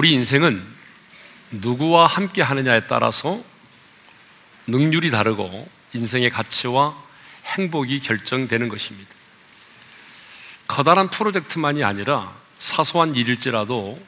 [0.00, 0.66] 우리 인생은
[1.50, 3.44] 누구와 함께 하느냐에 따라서
[4.66, 6.96] 능률이 다르고 인생의 가치와
[7.44, 9.10] 행복이 결정되는 것입니다.
[10.66, 14.02] 커다란 프로젝트만이 아니라 사소한 일일지라도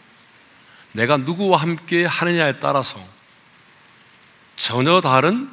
[0.93, 2.99] 내가 누구와 함께 하느냐에 따라서
[4.57, 5.51] 전혀 다른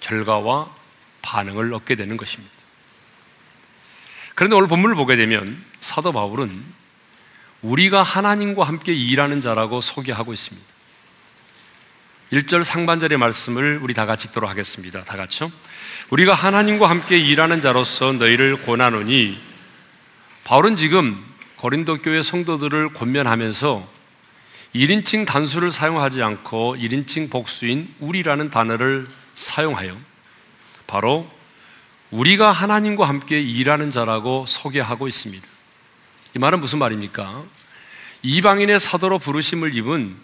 [0.00, 0.74] 결과와
[1.22, 2.54] 반응을 얻게 되는 것입니다.
[4.34, 6.83] 그런데 오늘 본문을 보게 되면 사도 바울은
[7.64, 10.66] 우리가 하나님과 함께 일하는 자라고 소개하고 있습니다.
[12.32, 15.02] 1절 상반절의 말씀을 우리 다 같이 읽도록 하겠습니다.
[15.02, 15.50] 다 같이요.
[16.10, 19.38] 우리가 하나님과 함께 일하는 자로서 너희를 권하노니
[20.44, 21.24] 바울은 지금
[21.56, 23.88] 고린도 교회 성도들을 권면하면서
[24.74, 29.96] 1인칭 단수를 사용하지 않고 1인칭 복수인 우리라는 단어를 사용하여
[30.86, 31.30] 바로
[32.10, 35.46] 우리가 하나님과 함께 일하는 자라고 소개하고 있습니다.
[36.36, 37.44] 이 말은 무슨 말입니까?
[38.24, 40.16] 이방인의 사도로 부르심을 입은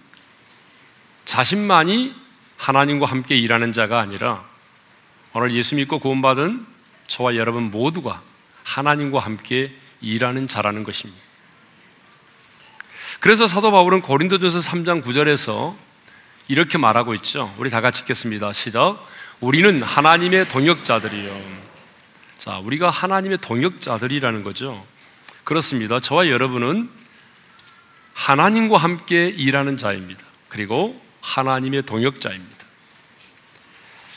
[1.27, 2.15] 자신만이
[2.57, 4.43] 하나님과 함께 일하는 자가 아니라
[5.35, 6.67] 오늘 예수 믿고 구원받은
[7.09, 8.23] 저와 여러분 모두가
[8.65, 11.21] 하나님과 함께 일하는 자라는 것입니다.
[13.21, 15.77] 그래서 사도 바울은 고린도전서 3장 9절에서
[16.49, 17.55] 이렇게 말하고 있죠.
[17.59, 18.55] 우리 다 같이 읽겠습니다.
[18.55, 18.97] 시작.
[19.41, 21.61] 우리는 하나님의 동역자들이요.
[22.39, 24.87] 자, 우리가 하나님의 동역자들이라는 거죠.
[25.45, 26.01] 그렇습니다.
[26.01, 27.00] 저와 여러분은
[28.21, 30.23] 하나님과 함께 일하는 자입니다.
[30.51, 32.67] 그리고 하나님의 동역자입니다.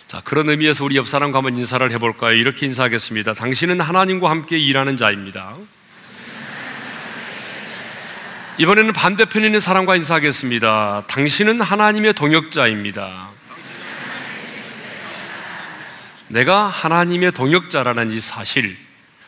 [0.07, 2.35] 자, 그런 의미에서 우리 옆 사람과 한번 인사를 해볼까요?
[2.35, 3.33] 이렇게 인사하겠습니다.
[3.33, 5.55] 당신은 하나님과 함께 일하는 자입니다.
[8.57, 11.05] 이번에는 반대편에 있는 사람과 인사하겠습니다.
[11.07, 13.29] 당신은 하나님의 동역자입니다.
[16.27, 18.78] 내가 하나님의 동역자라는 이 사실,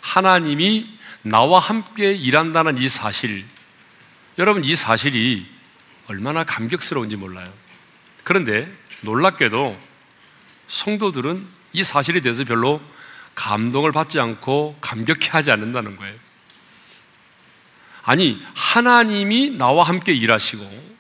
[0.02, 0.90] 하나님이
[1.22, 3.46] 나와 함께 일한다는 이 사실,
[4.38, 5.50] 여러분 이 사실이
[6.08, 7.52] 얼마나 감격스러운지 몰라요.
[8.24, 9.80] 그런데 놀랍게도
[10.68, 12.82] 성도들은 이 사실에 대해서 별로
[13.36, 16.16] 감동을 받지 않고 감격해 하지 않는다는 거예요.
[18.04, 20.96] 아니, 하나님이 나와 함께 일하시고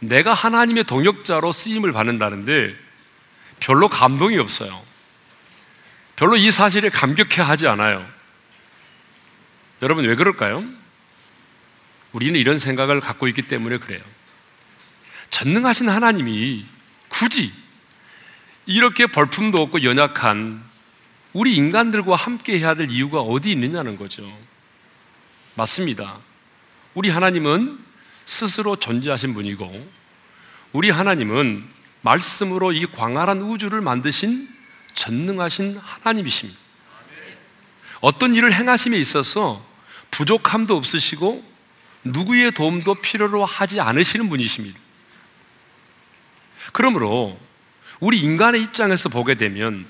[0.00, 2.76] 내가 하나님의 동역자로 쓰임을 받는다는데
[3.60, 4.82] 별로 감동이 없어요.
[6.16, 8.06] 별로 이 사실에 감격해 하지 않아요.
[9.82, 10.64] 여러분 왜 그럴까요?
[12.14, 14.00] 우리는 이런 생각을 갖고 있기 때문에 그래요.
[15.30, 16.64] 전능하신 하나님이
[17.08, 17.52] 굳이
[18.66, 20.62] 이렇게 벌품도 없고 연약한
[21.32, 24.32] 우리 인간들과 함께 해야 될 이유가 어디 있느냐는 거죠.
[25.56, 26.18] 맞습니다.
[26.94, 27.80] 우리 하나님은
[28.24, 29.92] 스스로 존재하신 분이고,
[30.72, 31.64] 우리 하나님은
[32.02, 34.48] 말씀으로 이 광활한 우주를 만드신
[34.94, 36.58] 전능하신 하나님이십니다.
[38.00, 39.64] 어떤 일을 행하심에 있어서
[40.12, 41.53] 부족함도 없으시고
[42.04, 44.78] 누구의 도움도 필요로 하지 않으시는 분이십니다.
[46.72, 47.38] 그러므로
[48.00, 49.86] 우리 인간의 입장에서 보게 되면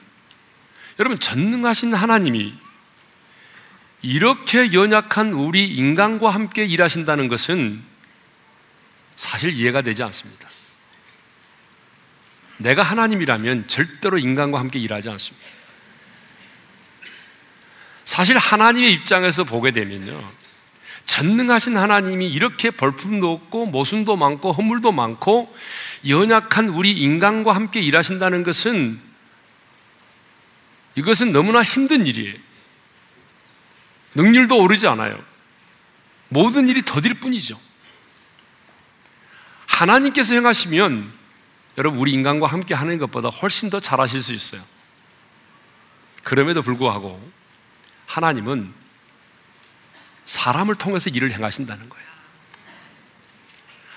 [0.99, 2.55] 여러분 전능하신 하나님이
[4.03, 7.83] 이렇게 연약한 우리 인간과 함께 일하신다는 것은
[9.17, 10.49] 사실 이해가 되지 않습니다.
[12.59, 15.47] 내가 하나님이라면 절대로 인간과 함께 일하지 않습니다.
[18.05, 20.44] 사실 하나님의 입장에서 보게 되면요.
[21.07, 25.55] 전능하신 하나님이 이렇게 벌품도 없고 모순도 많고 허물도 많고
[26.09, 29.01] 연약한 우리 인간과 함께 일하신다는 것은
[30.97, 32.35] 이것은 너무나 힘든 일이에요.
[34.15, 35.23] 능률도 오르지 않아요.
[36.29, 37.59] 모든 일이 더딜 뿐이죠.
[39.67, 41.13] 하나님께서 행하시면
[41.79, 44.63] 여러분 우리 인간과 함께 하는 것보다 훨씬 더 잘하실 수 있어요.
[46.23, 47.21] 그럼에도 불구하고
[48.07, 48.73] 하나님은
[50.25, 52.05] 사람을 통해서 일을 행하신다는 거예요.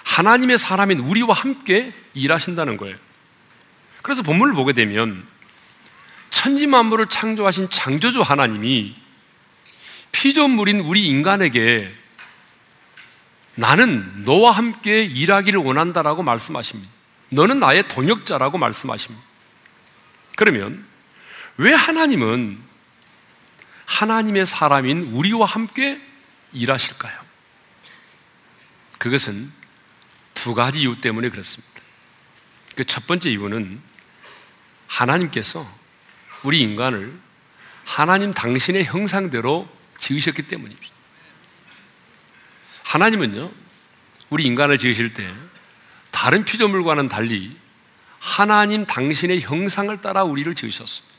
[0.03, 2.97] 하나님의 사람인 우리와 함께 일하신다는 거예요.
[4.01, 5.25] 그래서 본문을 보게 되면
[6.29, 8.95] 천지 만물을 창조하신 창조주 하나님이
[10.11, 11.93] 피조물인 우리 인간에게
[13.55, 16.89] 나는 너와 함께 일하기를 원한다라고 말씀하십니다.
[17.29, 19.25] 너는 나의 동역자라고 말씀하십니다.
[20.35, 20.85] 그러면
[21.57, 22.59] 왜 하나님은
[23.85, 25.99] 하나님의 사람인 우리와 함께
[26.57, 27.19] 일하실까요?
[28.97, 29.51] 그것은
[30.33, 31.81] 두 가지 이유 때문에 그렇습니다.
[32.75, 33.81] 그 첫 번째 이유는
[34.87, 35.67] 하나님께서
[36.43, 37.11] 우리 인간을
[37.85, 39.67] 하나님 당신의 형상대로
[39.97, 40.93] 지으셨기 때문입니다.
[42.83, 43.51] 하나님은요,
[44.29, 45.33] 우리 인간을 지으실 때
[46.11, 47.57] 다른 피조물과는 달리
[48.19, 51.15] 하나님 당신의 형상을 따라 우리를 지으셨습니다.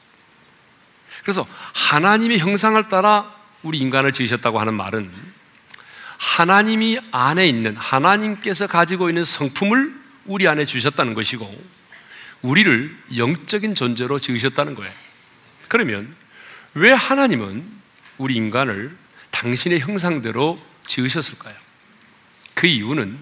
[1.23, 5.10] 그래서 하나님의 형상을 따라 우리 인간을 지으셨다고 하는 말은
[6.19, 9.94] 하나님이 안에 있는 하나님께서 가지고 있는 성품을
[10.26, 11.78] 우리 안에 주셨다는 것이고
[12.43, 14.93] 우리를 영적인 존재로 지으셨다는 거예요.
[15.69, 16.14] 그러면
[16.75, 17.64] 왜 하나님은
[18.19, 18.96] 우리 인간을
[19.31, 21.55] 당신의 형상대로 지으셨을까요?
[22.55, 23.19] 그 이유는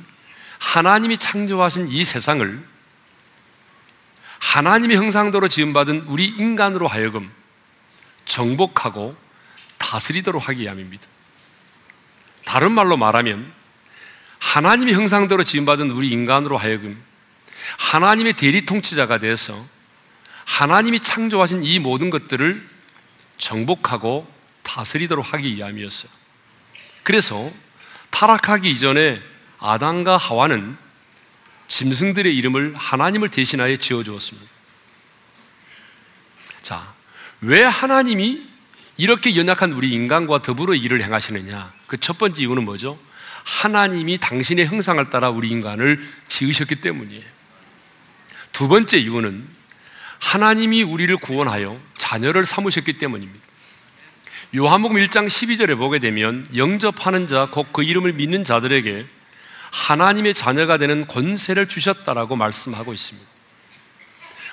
[0.59, 2.65] 하나님이 창조하신 이 세상을
[4.39, 7.31] 하나님의 형상대로 지음받은 우리 인간으로 하여금
[8.25, 9.17] 정복하고
[9.87, 11.07] 다스리도록 하기 위함입니다.
[12.45, 13.53] 다른 말로 말하면
[14.39, 17.01] 하나님의 형상대로 지음받은 우리 인간으로 하여금
[17.79, 19.67] 하나님의 대리 통치자가 되어서
[20.45, 22.69] 하나님이 창조하신 이 모든 것들을
[23.39, 24.31] 정복하고
[24.63, 26.11] 다스리도록 하기 위함이었어요.
[27.05, 27.53] 그래서
[28.11, 29.23] 타락하기 이전에
[29.59, 30.77] 아담과 하와는
[31.69, 34.49] 짐승들의 이름을 하나님을 대신하여 지어주었습니다.
[36.63, 36.95] 자,
[37.41, 38.56] 왜 하나님이
[38.97, 41.73] 이렇게 연약한 우리 인간과 더불어 일을 행하시느냐?
[41.87, 42.99] 그 첫 번째 이유는 뭐죠?
[43.45, 47.23] 하나님이 당신의 형상을 따라 우리 인간을 지으셨기 때문이에요.
[48.53, 49.47] 두 번째 이유는
[50.19, 53.45] 하나님이 우리를 구원하여 자녀를 삼으셨기 때문입니다.
[54.55, 59.07] 요한복음 1장 12절에 보게 되면 영접하는 자, 곧 그 이름을 믿는 자들에게
[59.71, 63.29] 하나님의 자녀가 되는 권세를 주셨다라고 말씀하고 있습니다.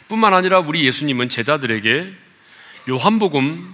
[0.09, 2.13] 뿐만 아니라 우리 예수님은 제자들에게
[2.89, 3.73] 요한복음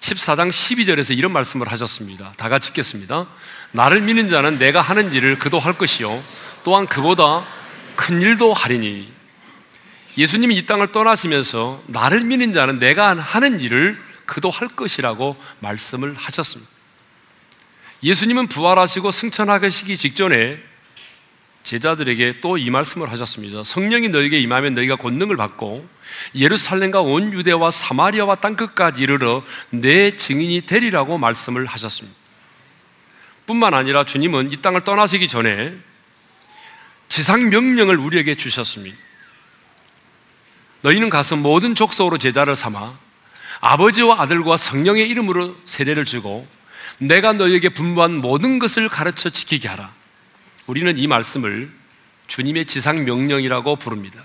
[0.00, 2.32] 14장 12절에서 이런 말씀을 하셨습니다.
[2.36, 3.26] 다 같이 읽겠습니다.
[3.72, 6.22] 나를 믿는 자는 내가 하는 일을 그도 할 것이요.
[6.64, 7.44] 또한 그보다
[7.96, 9.12] 큰 일도 하리니.
[10.16, 16.70] 예수님이 이 땅을 떠나시면서 나를 믿는 자는 내가 하는 일을 그도 할 것이라고 말씀을 하셨습니다.
[18.02, 20.69] 예수님은 부활하시고 승천하시기 직전에
[21.62, 23.64] 제자들에게 또 이 말씀을 하셨습니다.
[23.64, 25.88] 성령이 너에게 임하면 너희가 권능을 받고
[26.34, 32.18] 예루살렘과 온 유대와 사마리아와 땅끝까지 이르러 내 증인이 되리라고 말씀을 하셨습니다.
[33.46, 35.74] 뿐만 아니라 주님은 이 땅을 떠나시기 전에
[37.08, 38.96] 지상 명령을 우리에게 주셨습니다.
[40.82, 42.96] 너희는 가서 모든 족속으로 제자를 삼아
[43.60, 46.46] 아버지와 아들과 성령의 이름으로 세례를 주고
[46.98, 49.92] 내가 너희에게 분부한 모든 것을 가르쳐 지키게 하라.
[50.66, 51.70] 우리는 이 말씀을
[52.26, 54.22] 주님의 지상 명령이라고 부릅니다.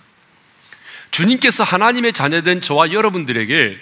[1.11, 3.79] 주님께서 하나님의 자녀된 저와 여러분들에게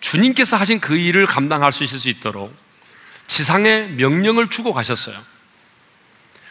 [0.00, 2.54] 주님께서 하신 그 일을 감당할 수 있을 수 있도록
[3.26, 5.16] 지상의 명령을 주고 가셨어요.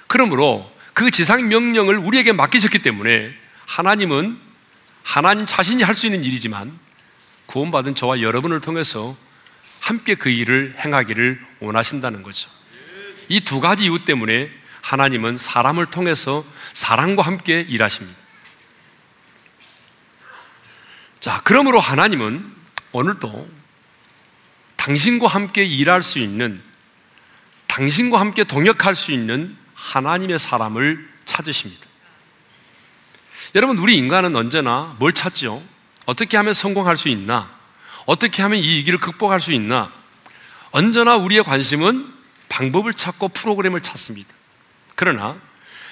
[0.07, 3.33] 그러므로 그 지상 명령을 우리에게 맡기셨기 때문에
[3.65, 4.39] 하나님은
[5.03, 6.77] 하나님 자신이 할 수 있는 일이지만
[7.47, 9.15] 구원받은 저와 여러분을 통해서
[9.79, 12.49] 함께 그 일을 행하기를 원하신다는 거죠.
[13.29, 14.49] 이 두 가지 이유 때문에
[14.85, 18.15] 하나님은 사람을 통해서 사랑과 함께 일하십니다.
[21.19, 22.53] 자, 그러므로 하나님은
[22.91, 23.49] 오늘도
[24.75, 26.61] 당신과 함께 일할 수 있는,
[27.65, 31.83] 당신과 함께 동역할 수 있는 하나님의 사람을 찾으십니다.
[33.55, 35.63] 여러분, 우리 인간은 언제나 뭘 찾죠?
[36.05, 37.49] 어떻게 하면 성공할 수 있나?
[38.05, 39.91] 어떻게 하면 이 위기를 극복할 수 있나?
[40.69, 42.13] 언제나 우리의 관심은
[42.49, 44.34] 방법을 찾고 프로그램을 찾습니다.
[44.95, 45.38] 그러나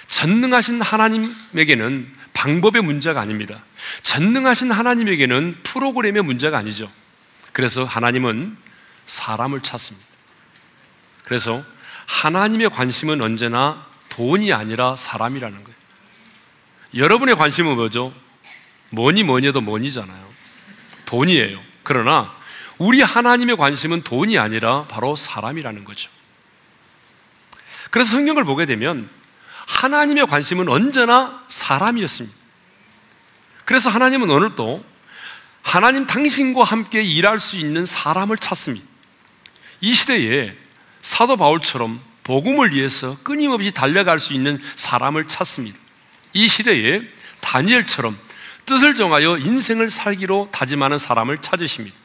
[0.09, 3.63] 전능하신 하나님에게는 방법의 문제가 아닙니다.
[4.03, 6.91] 전능하신 하나님에게는 프로그램의 문제가 아니죠.
[7.51, 8.57] 그래서 하나님은
[9.05, 10.07] 사람을 찾습니다.
[11.23, 11.63] 그래서
[12.05, 15.77] 하나님의 관심은 언제나 돈이 아니라 사람이라는 거예요.
[16.95, 18.13] 여러분의 관심은 뭐죠?
[18.89, 20.33] 뭐니 뭐니 해도 뭐니잖아요.
[21.05, 21.59] 돈이에요.
[21.83, 22.35] 그러나
[22.77, 26.09] 우리 하나님의 관심은 돈이 아니라 바로 사람이라는 거죠.
[27.93, 29.07] 그래서 성경을 보게 되면
[29.67, 32.35] 하나님의 관심은 언제나 사람이었습니다.
[33.65, 34.83] 그래서 하나님은 오늘도
[35.61, 38.83] 하나님 당신과 함께 일할 수 있는 사람을 찾습니다.
[39.79, 40.55] 이 시대에
[41.03, 45.77] 사도 바울처럼 복음을 위해서 끊임없이 달려갈 수 있는 사람을 찾습니다.
[46.33, 47.03] 이 시대에
[47.41, 48.17] 다니엘처럼
[48.65, 51.95] 뜻을 정하여 인생을 살기로 다짐하는 사람을 찾으십니다.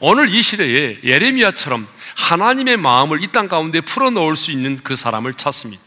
[0.00, 5.82] 오늘 이 시대에 예레미야처럼 하나님의 마음을 이 땅 가운데 풀어놓을 수 있는 그 사람을 찾습니다.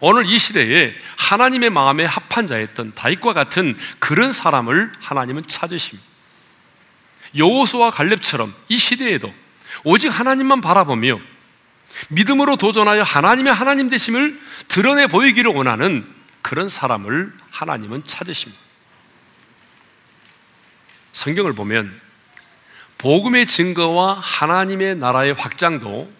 [0.00, 6.06] 오늘 이 시대에 하나님의 마음에 합한 자였던 다윗과 같은 그런 사람을 하나님은 찾으십니다.
[7.36, 9.32] 여호수와 갈렙처럼 이 시대에도
[9.84, 11.18] 오직 하나님만 바라보며
[12.08, 14.38] 믿음으로 도전하여 하나님의 하나님 되심을
[14.68, 16.06] 드러내 보이기를 원하는
[16.42, 18.60] 그런 사람을 하나님은 찾으십니다.
[21.12, 22.05] 성경을 보면
[22.98, 26.10] 복음의 증거와 하나님의 나라의 확장도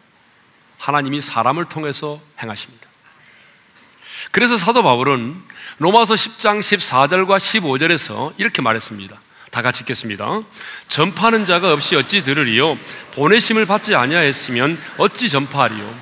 [0.79, 2.87] 하나님이 사람을 통해서 행하십니다.
[4.31, 5.43] 그래서 사도 바울은
[5.79, 9.21] 로마서 10장 14절과 15절에서 이렇게 말했습니다.
[9.51, 10.43] 다 같이 읽겠습니다.
[10.89, 12.79] 전파하는 자가 없이 어찌 들으리요?
[13.15, 15.99] 보내심을 받지 아니하였으면 어찌 전파하리요?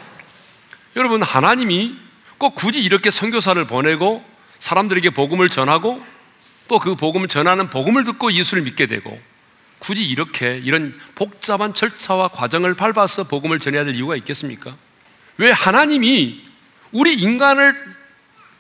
[0.97, 1.97] 여러분 하나님이
[2.39, 4.25] 꼭 굳이 이렇게 선교사를 보내고
[4.59, 6.05] 사람들에게 복음을 전하고
[6.67, 9.21] 또 그 복음을 전하는 복음을 듣고 예수를 믿게 되고
[9.85, 14.75] 굳이 이렇게 이런 복잡한 절차와 과정을 밟아서 복음을 전해야 될 이유가 있겠습니까?
[15.37, 16.43] 왜 하나님이
[16.93, 17.77] 우리 인간을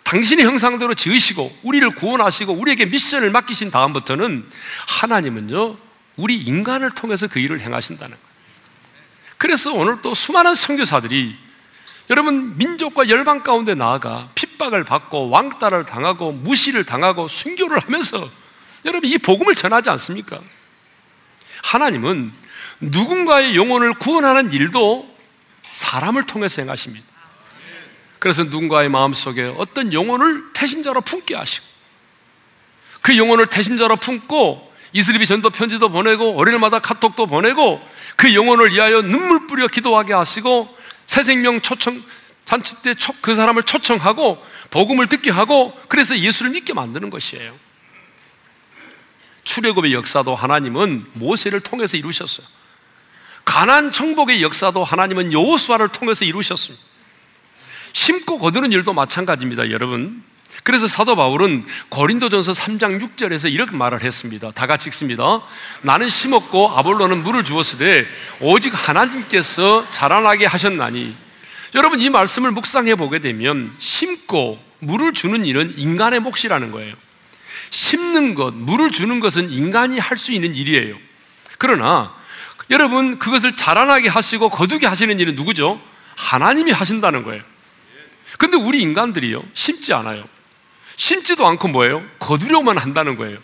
[0.02, 4.46] 당신의 형상대로 지으시고 우리를 구원하시고 우리에게 미션을 맡기신 다음부터는
[4.86, 5.78] 하나님은요
[6.16, 8.34] 우리 인간을 통해서 그 일을 행하신다는 거예요.
[9.38, 11.36] 그래서 오늘 또 수많은 선교사들이
[12.10, 18.30] 여러분 민족과 열방 가운데 나아가 핍박을 받고 왕따를 당하고 무시를 당하고 순교를 하면서
[18.84, 20.38] 여러분 이 복음을 전하지 않습니까?
[21.64, 22.30] 하나님은
[22.80, 25.08] 누군가의 영혼을 구원하는 일도
[25.72, 27.06] 사람을 통해서 행하십니다.
[28.18, 31.64] 그래서 누군가의 마음속에 어떤 영혼을 태신자로 품게 하시고
[33.00, 37.80] 그 영혼을 태신자로 품고 이슬립이 전도 편지도 보내고 어린이마다 카톡도 보내고
[38.16, 40.68] 그 영혼을 위하여 눈물 뿌려 기도하게 하시고
[41.06, 42.02] 새 생명 초청
[42.44, 47.63] 잔치 때그 사람을 초청하고 복음을 듣게 하고 그래서 예수를 믿게 만드는 것이에요.
[49.44, 52.46] 출애굽의 역사도 하나님은 모세를 통해서 이루셨어요.
[53.44, 56.84] 가난 정복의 역사도 하나님은 여호수아를 통해서 이루셨습니다.
[57.92, 60.22] 심고 거두는 일도 마찬가지입니다, 여러분.
[60.62, 64.50] 그래서 사도 바울은 고린도전서 3장 6절에서 이렇게 말을 했습니다.
[64.52, 65.42] 다 같이 읽습니다.
[65.82, 68.06] 나는 심었고 아볼로는 물을 주었으되
[68.40, 71.14] 오직 하나님께서 자라나게 하셨나니
[71.74, 76.94] 여러분 이 말씀을 묵상해 보게 되면 심고 물을 주는 일은 인간의 몫이라는 거예요.
[77.74, 80.96] 심는 것, 물을 주는 것은 인간이 할 수 있는 일이에요.
[81.58, 82.14] 그러나
[82.70, 85.82] 여러분 그것을 자라나게 하시고 거두게 하시는 일은 누구죠?
[86.14, 87.42] 하나님이 하신다는 거예요.
[88.38, 90.24] 근데 우리 인간들이요 심지 않아요.
[90.96, 92.04] 심지도 않고 뭐예요?
[92.20, 93.38] 거두려만 한다는 거예요.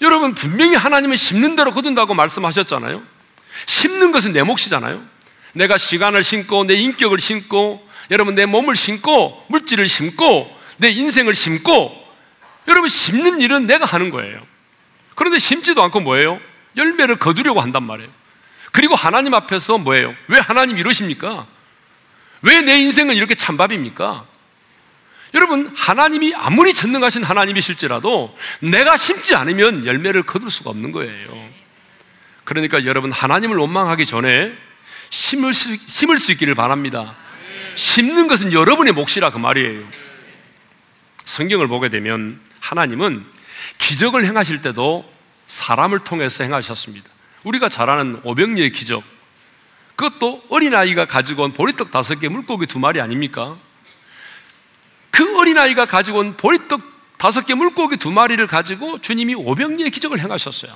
[0.00, 3.02] 여러분 분명히 하나님은 심는 대로 거둔다고 말씀하셨잖아요.
[3.66, 5.04] 심는 것은 내 몫이잖아요.
[5.54, 12.07] 내가 시간을 심고 내 인격을 심고 여러분 내 몸을 심고 물질을 심고 내 인생을 심고
[12.68, 14.40] 여러분 심는 일은 내가 하는 거예요.
[15.14, 16.40] 그런데 심지도 않고 뭐예요?
[16.76, 18.10] 열매를 거두려고 한단 말이에요.
[18.70, 20.14] 그리고 하나님 앞에서 뭐예요?
[20.28, 21.46] 왜 하나님 이러십니까?
[22.42, 24.24] 왜 내 인생은 이렇게 찬밥입니까?
[25.34, 31.48] 여러분, 하나님이 아무리 전능하신 하나님이실지라도 내가 심지 않으면 열매를 거둘 수가 없는 거예요.
[32.44, 34.54] 그러니까 여러분, 하나님을 원망하기 전에
[35.10, 37.14] 심을 수, 심을 수 있기를 바랍니다.
[37.74, 39.86] 심는 것은 여러분의 몫이라 그 말이에요.
[41.24, 43.24] 성경을 보게 되면 하나님은
[43.78, 45.10] 기적을 행하실 때도
[45.48, 47.08] 사람을 통해서 행하셨습니다.
[47.44, 49.02] 우리가 잘 아는 오병리의 기적.
[49.96, 53.56] 그것도 어린아이가 가지고 온 보리떡 다섯 개, 물고기 두 마리 아닙니까?
[55.10, 56.80] 그 어린아이가 가지고 온 보리떡
[57.18, 60.72] 다섯 개, 물고기 두 마리를 가지고 주님이 오병리의 기적을 행하셨어요.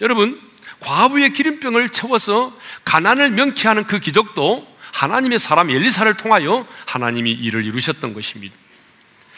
[0.00, 0.40] 여러분,
[0.80, 8.54] 과부의 기름병을 채워서 가난을 명쾌하는 그 기적도 하나님의 사람 엘리사를 통하여 하나님이 일을 이루셨던 것입니다.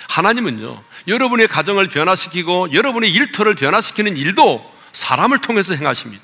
[0.09, 6.23] 하나님은요, 여러분의 가정을 변화시키고 여러분의 일터를 변화시키는 일도 사람을 통해서 행하십니다.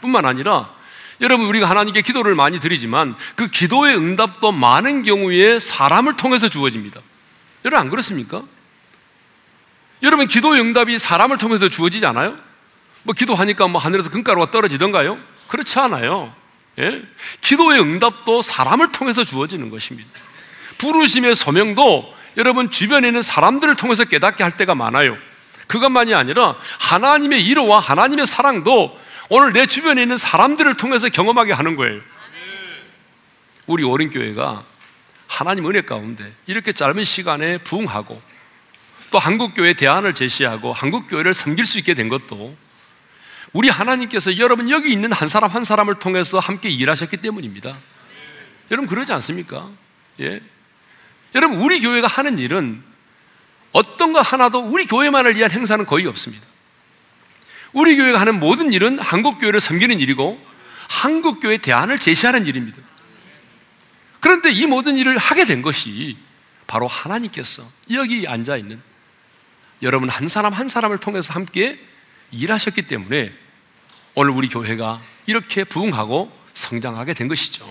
[0.00, 0.70] 뿐만 아니라
[1.20, 7.00] 여러분 우리가 하나님께 기도를 많이 드리지만 그 기도의 응답도 많은 경우에 사람을 통해서 주어집니다.
[7.64, 8.42] 여러분 안 그렇습니까?
[10.02, 12.36] 여러분 기도의 응답이 사람을 통해서 주어지지 않아요?
[13.02, 15.18] 뭐 기도하니까 뭐 하늘에서 금가루가 떨어지던가요?
[15.48, 16.34] 그렇지 않아요.
[16.78, 17.02] 예?
[17.40, 20.08] 기도의 응답도 사람을 통해서 주어지는 것입니다.
[20.78, 25.16] 부르심의 소명도 여러분 주변에 있는 사람들을 통해서 깨닫게 할 때가 많아요.
[25.66, 32.00] 그것만이 아니라 하나님의 이로와 하나님의 사랑도 오늘 내 주변에 있는 사람들을 통해서 경험하게 하는 거예요.
[33.66, 34.62] 우리 어린교회가
[35.26, 38.20] 하나님 은혜 가운데 이렇게 짧은 시간에 부흥하고
[39.10, 42.56] 또 한국교회 대안을 제시하고 한국교회를 섬길 수 있게 된 것도
[43.52, 47.76] 우리 하나님께서 여러분 여기 있는 한 사람 한 사람을 통해서 함께 일하셨기 때문입니다.
[48.70, 49.68] 여러분 그러지 않습니까?
[50.20, 50.40] 예.
[51.36, 52.82] 여러분, 우리 교회가 하는 일은
[53.72, 56.44] 어떤 거 하나도 우리 교회만을 위한 행사는 거의 없습니다.
[57.74, 60.42] 우리 교회가 하는 모든 일은 한국 교회를 섬기는 일이고
[60.88, 62.78] 한국 교회 대안을 제시하는 일입니다.
[64.20, 66.16] 그런데 이 모든 일을 하게 된 것이
[66.66, 68.80] 바로 하나님께서 여기 앉아 있는
[69.82, 71.78] 여러분 한 사람 한 사람을 통해서 함께
[72.30, 73.30] 일하셨기 때문에
[74.14, 77.68] 오늘 우리 교회가 이렇게 부흥하고 성장하게 된 것이죠.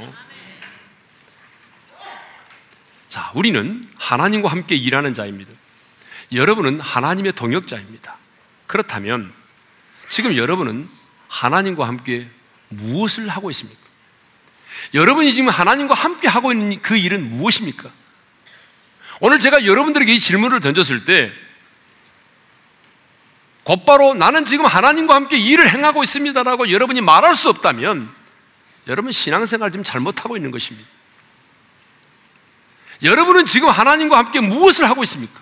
[3.15, 5.49] 자, 우리는 하나님과 함께 일하는 자입니다.
[6.33, 8.17] 여러분은 하나님의 동역자입니다.
[8.67, 9.31] 그렇다면
[10.09, 10.89] 지금 여러분은
[11.29, 12.27] 하나님과 함께
[12.67, 13.79] 무엇을 하고 있습니까?
[14.93, 17.89] 여러분이 지금 하나님과 함께 하고 있는 그 일은 무엇입니까?
[19.21, 21.31] 오늘 제가 여러분들에게 이 질문을 던졌을 때
[23.63, 28.09] 곧바로 나는 지금 하나님과 함께 일을 행하고 있습니다라고 여러분이 말할 수 없다면
[28.87, 30.94] 여러분 신앙생활 좀 잘못하고 있는 것입니다.
[33.03, 35.41] 여러분은 지금 하나님과 함께 무엇을 하고 있습니까?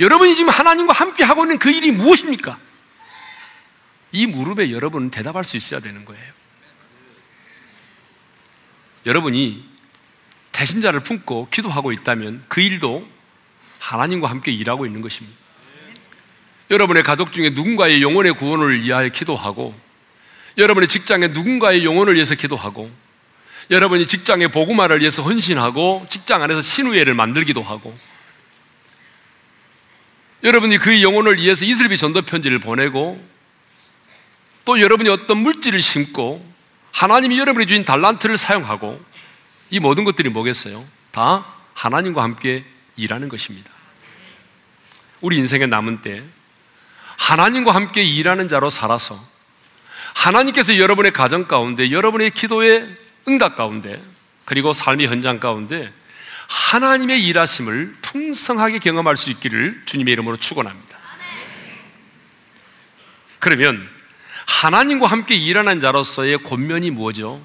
[0.00, 2.58] 여러분이 지금 하나님과 함께 하고 있는 그 일이 무엇입니까?
[4.12, 6.32] 이 무릎에 여러분은 대답할 수 있어야 되는 거예요.
[9.06, 9.64] 여러분이
[10.52, 13.08] 대신자를 품고 기도하고 있다면 그 일도
[13.78, 15.36] 하나님과 함께 일하고 있는 것입니다.
[16.70, 19.74] 여러분의 가족 중에 누군가의 영혼의 구원을 위하여 기도하고
[20.58, 22.90] 여러분의 직장에 누군가의 영혼을 위해서 기도하고
[23.70, 27.94] 여러분이 직장의 복음화를 위해서 헌신하고 직장 안에서 신우회를 만들기도 하고
[30.42, 33.22] 여러분이 그 영혼을 위해서 이슬비 전도 편지를 보내고
[34.64, 36.44] 또 여러분이 어떤 물질을 심고
[36.92, 39.02] 하나님이 여러분이 주신 달란트를 사용하고
[39.70, 40.84] 이 모든 것들이 뭐겠어요?
[41.10, 41.44] 다
[41.74, 42.64] 하나님과 함께
[42.96, 43.70] 일하는 것입니다.
[45.20, 46.22] 우리 인생의 남은 때
[47.16, 49.22] 하나님과 함께 일하는 자로 살아서
[50.14, 52.96] 하나님께서 여러분의 가정 가운데 여러분의 기도의
[53.28, 54.02] 응답 가운데
[54.44, 55.92] 그리고 삶의 현장 가운데
[56.48, 60.98] 하나님의 일하심을 풍성하게 경험할 수 있기를 주님의 이름으로 축원합니다.
[63.38, 63.86] 그러면
[64.46, 67.40] 하나님과 함께 일하는 자로서의 권면이 뭐죠?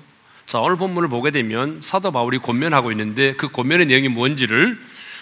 [0.46, 4.80] 자, 오늘 본문을 보게 되면 사도 바울이 권면하고 있는데 그 권면의 내용이 뭔지를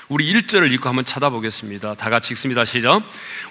[0.08, 1.96] 우리 1절을 읽고 한번 찾아보겠습니다.
[1.96, 2.65] 다 같이 읽습니다.
[2.65, 3.01] 시작.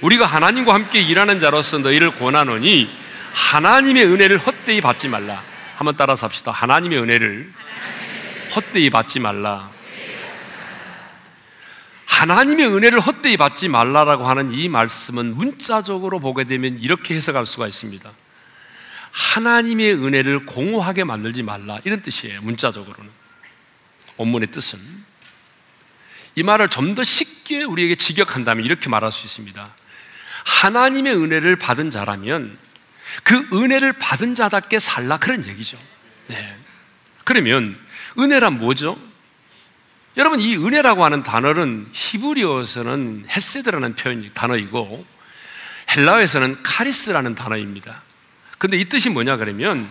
[0.02, 2.88] 우리가 하나님과 함께 일하는 자로서 너희를 권하노니
[3.32, 5.49] 하나님의 은혜를 헛되이 받지 말라.
[5.80, 6.50] 한번 따라서 합시다.
[6.50, 7.50] 하나님의 은혜를
[8.54, 9.70] 헛되이 받지 말라.
[12.04, 18.12] 하나님의 은혜를 헛되이 받지 말라라고 하는 이 말씀은 문자적으로 보게 되면 이렇게 해석할 수가 있습니다.
[19.10, 21.78] 하나님의 은혜를 공허하게 만들지 말라.
[21.84, 22.42] 이런 뜻이에요.
[22.42, 23.10] 문자적으로는.
[24.18, 24.78] 원문의 뜻은.
[26.34, 29.66] 이 말을 좀 더 쉽게 우리에게 직역한다면 이렇게 말할 수 있습니다.
[30.44, 32.58] 하나님의 은혜를 받은 자라면
[33.22, 35.78] 그 은혜를 받은 자답게 살라 그런 얘기죠.
[36.28, 36.56] 네.
[37.24, 37.76] 그러면
[38.18, 38.98] 은혜란 뭐죠?
[40.16, 45.06] 여러분 이 은혜라고 하는 단어는 히브리어에서는 헤세드라는 표현 단어이고
[45.96, 48.02] 헬라어에서는 카리스라는 단어입니다.
[48.58, 49.88] 근데 이 뜻이 뭐냐 그러면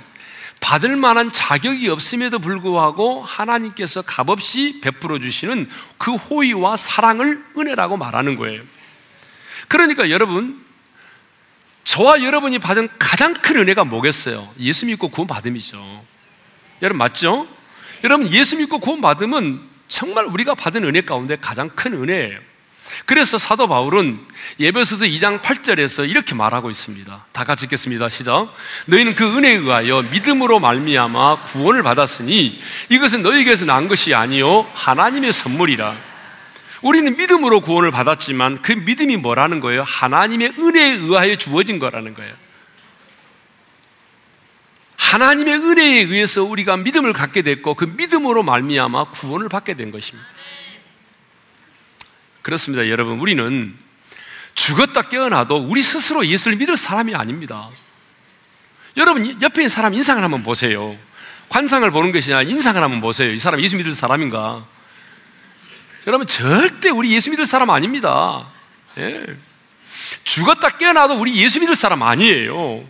[0.60, 8.62] 받을 만한 자격이 없음에도 불구하고 하나님께서 값없이 베풀어 주시는 그 호의와 사랑을 은혜라고 말하는 거예요.
[9.68, 10.64] 그러니까 여러분
[11.90, 14.48] 저와 여러분이 받은 가장 큰 은혜가 뭐겠어요?
[14.60, 16.04] 예수 믿고 구원받음이죠.
[16.84, 17.48] 여러분 맞죠?
[18.04, 22.38] 여러분 예수 믿고 구원받음은 정말 우리가 받은 은혜 가운데 가장 큰 은혜예요.
[23.08, 24.20] 그래서 사도 바울은
[24.60, 27.26] 예배소서 2장 8절에서 이렇게 말하고 있습니다.
[27.32, 28.08] 다 같이 읽겠습니다.
[28.10, 28.54] 시작.
[28.86, 36.09] 너희는 그 은혜에 의하여 믿음으로 말미암아 구원을 받았으니 이것은 너희에게서 난 것이 아니요 하나님의 선물이라.
[36.82, 39.84] 우리는 믿음으로 구원을 받았지만 그 믿음이 뭐라는 거예요?
[39.84, 42.34] 하나님의 은혜에 의하여 주어진 거라는 거예요.
[44.98, 50.28] 하나님의 은혜에 의해서 우리가 믿음을 갖게 됐고 그 믿음으로 말미암아 구원을 받게 된 것입니다.
[52.42, 53.20] 그렇습니다, 여러분.
[53.20, 53.76] 우리는
[54.54, 57.70] 죽었다 깨어나도 우리 스스로 예수를 믿을 사람이 아닙니다.
[58.98, 60.98] 여러분 옆에 있는 사람 인상을 한번 보세요.
[61.48, 63.32] 관상을 보는 것이 아니라 인상을 한번 보세요.
[63.32, 64.66] 이 사람 예수 믿을 사람인가?
[66.10, 68.48] 여러분 절대 우리 예수 믿을 사람 아닙니다.
[68.98, 69.28] 예.
[70.24, 72.84] 죽었다 깨어나도 우리 예수 믿을 사람 아니에요.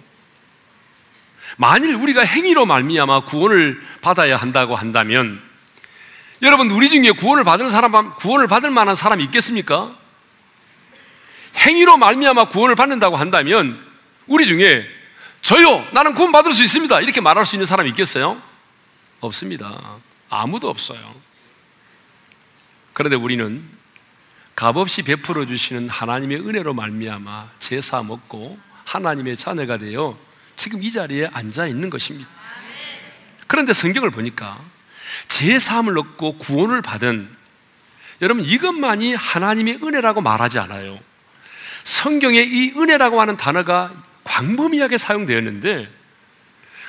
[1.58, 5.41] 만일 우리가 행위로 말미암아 구원을 받아야 한다고 한다면
[6.41, 9.93] 여러분 우리 중에 구원을 받을 사람 구원을 받을 만한 사람이 있겠습니까?
[11.58, 13.86] 행위로 말미암아 구원을 받는다고 한다면
[14.27, 14.88] 우리 중에
[15.41, 18.41] 저요 나는 구원 받을 수 있습니다 이렇게 말할 수 있는 사람이 있겠어요?
[19.19, 19.97] 없습니다.
[20.29, 21.28] 아무도 없어요.
[22.99, 23.63] 그런데 우리는
[24.57, 30.19] 값없이 베풀어 주시는 하나님의 은혜로 말미암아 제사 먹고 하나님의 자녀가 되어
[30.57, 32.29] 지금 이 자리에 앉아 있는 것입니다.
[33.47, 34.59] 그런데 성경을 보니까
[35.29, 37.29] 제사함을 얻고 구원을 받은
[38.21, 40.99] 여러분 이것만이 하나님의 은혜라고 말하지 않아요.
[41.85, 43.93] 성경에 이 은혜라고 하는 단어가
[44.25, 45.89] 광범위하게 사용되었는데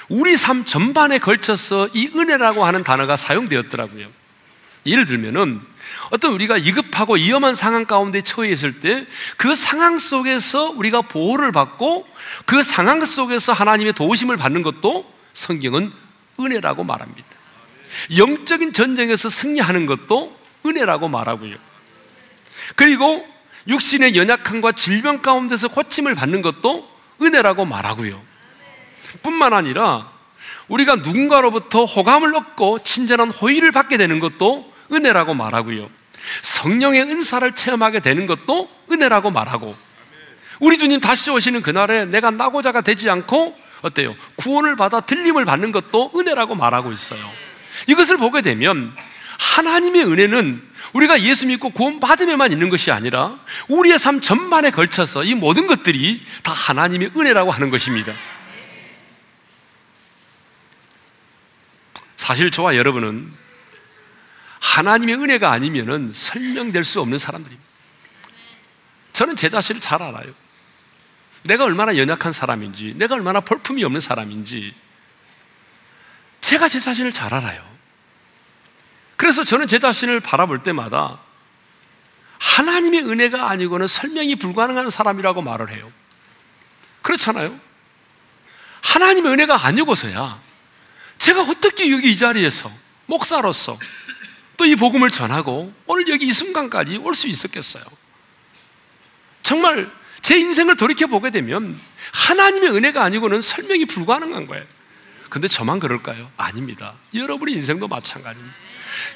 [0.08, 4.08] 우리 삶 전반에 걸쳐서 이 은혜라고 하는 단어가 사용되었더라고요.
[4.86, 5.69] 예를 들면은
[6.10, 12.06] 어떤 우리가 위급하고 위험한 상황 가운데 처해 있을 때 그 상황 속에서 우리가 보호를 받고
[12.44, 15.92] 그 상황 속에서 하나님의 도우심을 받는 것도 성경은
[16.38, 17.28] 은혜라고 말합니다.
[18.16, 21.56] 영적인 전쟁에서 승리하는 것도 은혜라고 말하고요.
[22.76, 23.26] 그리고
[23.66, 26.88] 육신의 연약함과 질병 가운데서 고침을 받는 것도
[27.22, 28.20] 은혜라고 말하고요.
[29.22, 30.10] 뿐만 아니라
[30.68, 35.99] 우리가 누군가로부터 호감을 얻고 친절한 호의를 받게 되는 것도 은혜라고 말하고요.
[36.42, 39.76] 성령의 은사를 체험하게 되는 것도 은혜라고 말하고
[40.60, 44.14] 우리 주님 다시 오시는 그날에 내가 나고자가 되지 않고 어때요?
[44.36, 47.20] 구원을 받아 들림을 받는 것도 은혜라고 말하고 있어요.
[47.86, 48.94] 이것을 보게 되면
[49.38, 53.38] 하나님의 은혜는 우리가 예수 믿고 구원 받으면만 있는 것이 아니라
[53.68, 58.12] 우리의 삶 전반에 걸쳐서 이 모든 것들이 다 하나님의 은혜라고 하는 것입니다.
[62.16, 63.32] 사실 저와 여러분은
[64.60, 67.68] 하나님의 은혜가 아니면은 설명될 수 없는 사람들입니다.
[69.12, 70.32] 저는 제 자신을 잘 알아요.
[71.44, 74.74] 내가 얼마나 연약한 사람인지, 내가 얼마나 볼품이 없는 사람인지,
[76.40, 77.68] 제가 제 자신을 잘 알아요.
[79.16, 81.18] 그래서 저는 제 자신을 바라볼 때마다
[82.38, 85.90] 하나님의 은혜가 아니고는 설명이 불가능한 사람이라고 말을 해요.
[87.02, 87.58] 그렇잖아요?
[88.82, 90.40] 하나님의 은혜가 아니고서야
[91.18, 92.72] 제가 어떻게 여기 이 자리에서
[93.06, 93.78] 목사로서
[94.60, 97.82] 또 이 복음을 전하고 오늘 여기 이 순간까지 올 수 있었겠어요?
[99.42, 101.80] 정말 제 인생을 돌이켜 보게 되면
[102.12, 104.62] 하나님의 은혜가 아니고는 설명이 불가능한 거예요.
[105.30, 106.30] 근데 저만 그럴까요?
[106.36, 106.92] 아닙니다.
[107.14, 108.54] 여러분의 인생도 마찬가지입니다.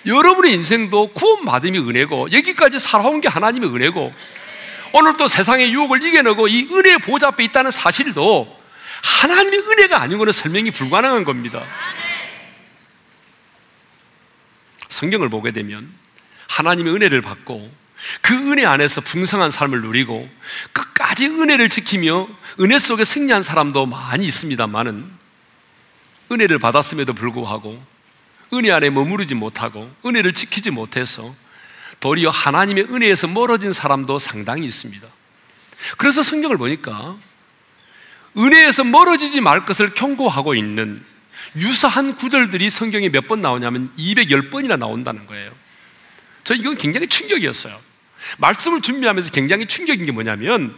[0.06, 4.12] 여러분의 인생도 구원받음이 은혜고 여기까지 살아온 게 하나님의 은혜고
[4.94, 8.48] 오늘 또 세상의 유혹을 이겨내고 이 은혜의 보좌 앞에 있다는 사실도
[9.02, 11.62] 하나님의 은혜가 아니고는 설명이 불가능한 겁니다.
[14.94, 15.92] 성경을 보게 되면
[16.48, 17.70] 하나님의 은혜를 받고
[18.20, 20.28] 그 은혜 안에서 풍성한 삶을 누리고
[20.72, 22.28] 끝까지 은혜를 지키며
[22.60, 25.10] 은혜 속에 승리한 사람도 많이 있습니다만은
[26.30, 27.82] 은혜를 받았음에도 불구하고
[28.52, 31.34] 은혜 안에 머무르지 못하고 은혜를 지키지 못해서
[31.98, 35.06] 도리어 하나님의 은혜에서 멀어진 사람도 상당히 있습니다.
[35.96, 37.16] 그래서 성경을 보니까
[38.36, 41.04] 은혜에서 멀어지지 말 것을 경고하고 있는
[41.56, 45.50] 유사한 구절들이 성경에 몇 번 나오냐면 210번이나 나온다는 거예요.
[46.42, 47.78] 저 이건 굉장히 충격이었어요.
[48.38, 50.74] 말씀을 준비하면서 굉장히 충격인 게 뭐냐면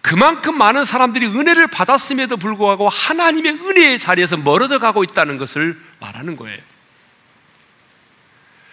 [0.00, 6.58] 그만큼 많은 사람들이 은혜를 받았음에도 불구하고 하나님의 은혜의 자리에서 멀어져 가고 있다는 것을 말하는 거예요.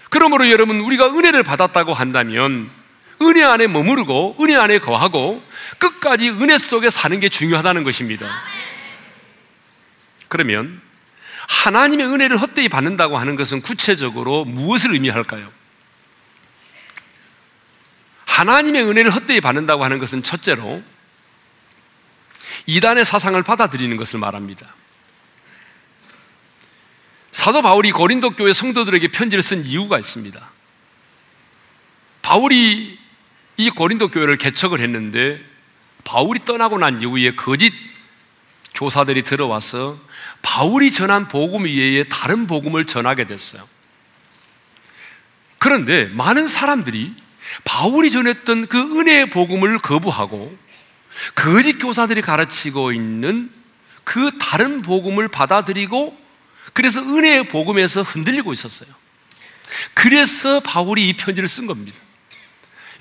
[0.09, 2.69] 그러므로 여러분, 우리가 은혜를 받았다고 한다면
[3.21, 5.43] 은혜 안에 머무르고 은혜 안에 거하고
[5.77, 8.27] 끝까지 은혜 속에 사는 게 중요하다는 것입니다.
[10.27, 10.81] 그러면
[11.47, 15.51] 하나님의 은혜를 헛되이 받는다고 하는 것은 구체적으로 무엇을 의미할까요?
[18.25, 20.83] 하나님의 은혜를 헛되이 받는다고 하는 것은 첫째로
[22.65, 24.73] 이단의 사상을 받아들이는 것을 말합니다.
[27.31, 30.49] 사도 바울이 고린도 교회 성도들에게 편지를 쓴 이유가 있습니다.
[32.21, 32.97] 바울이
[33.57, 35.39] 이 고린도 교회를 개척을 했는데
[36.03, 37.73] 바울이 떠나고 난 이후에 거짓
[38.73, 39.99] 교사들이 들어와서
[40.45, 43.67] 바울이 전한 복음 이외에 다른 복음을 전하게 됐어요.
[45.57, 47.15] 그런데 많은 사람들이
[47.63, 50.55] 바울이 전했던 그 은혜의 복음을 거부하고
[51.33, 53.51] 거짓 교사들이 가르치고 있는
[54.03, 56.15] 그 다른 복음을 받아들이고
[56.73, 58.89] 그래서 은혜의 복음에서 흔들리고 있었어요.
[59.95, 61.97] 그래서 바울이 이 편지를 쓴 겁니다.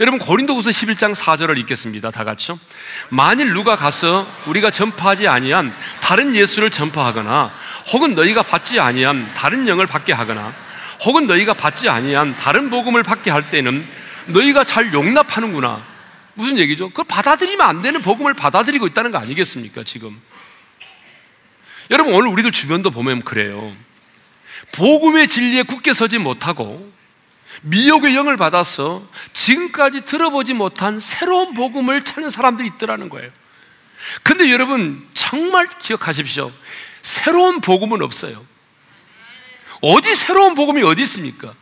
[0.00, 2.10] 여러분 고린도후서 11장 4절을 읽겠습니다.
[2.10, 2.58] 다 같이요.
[3.10, 7.52] 만일 누가 가서 우리가 전파하지 아니한 다른 예수를 전파하거나
[7.92, 10.52] 혹은 너희가 받지 아니한 다른 영을 받게 하거나
[11.04, 13.86] 혹은 너희가 받지 아니한 다른 복음을 받게 할 때는
[14.26, 15.80] 너희가 잘 용납하는구나.
[16.34, 16.90] 무슨 얘기죠?
[16.90, 20.20] 그 받아들이면 안 되는 복음을 받아들이고 있다는 거 아니겠습니까, 지금?
[21.92, 23.72] 여러분, 오늘 우리들 주변도 보면 그래요.
[24.72, 26.92] 복음의 진리에 굳게 서지 못하고
[27.62, 33.30] 미혹의 영을 받아서 지금까지 들어보지 못한 새로운 복음을 찾는 사람들이 있더라는 거예요.
[34.22, 36.52] 근데 여러분, 정말 기억하십시오.
[37.02, 38.44] 새로운 복음은 없어요.
[39.80, 41.52] 어디 새로운 복음이 어디 있습니까?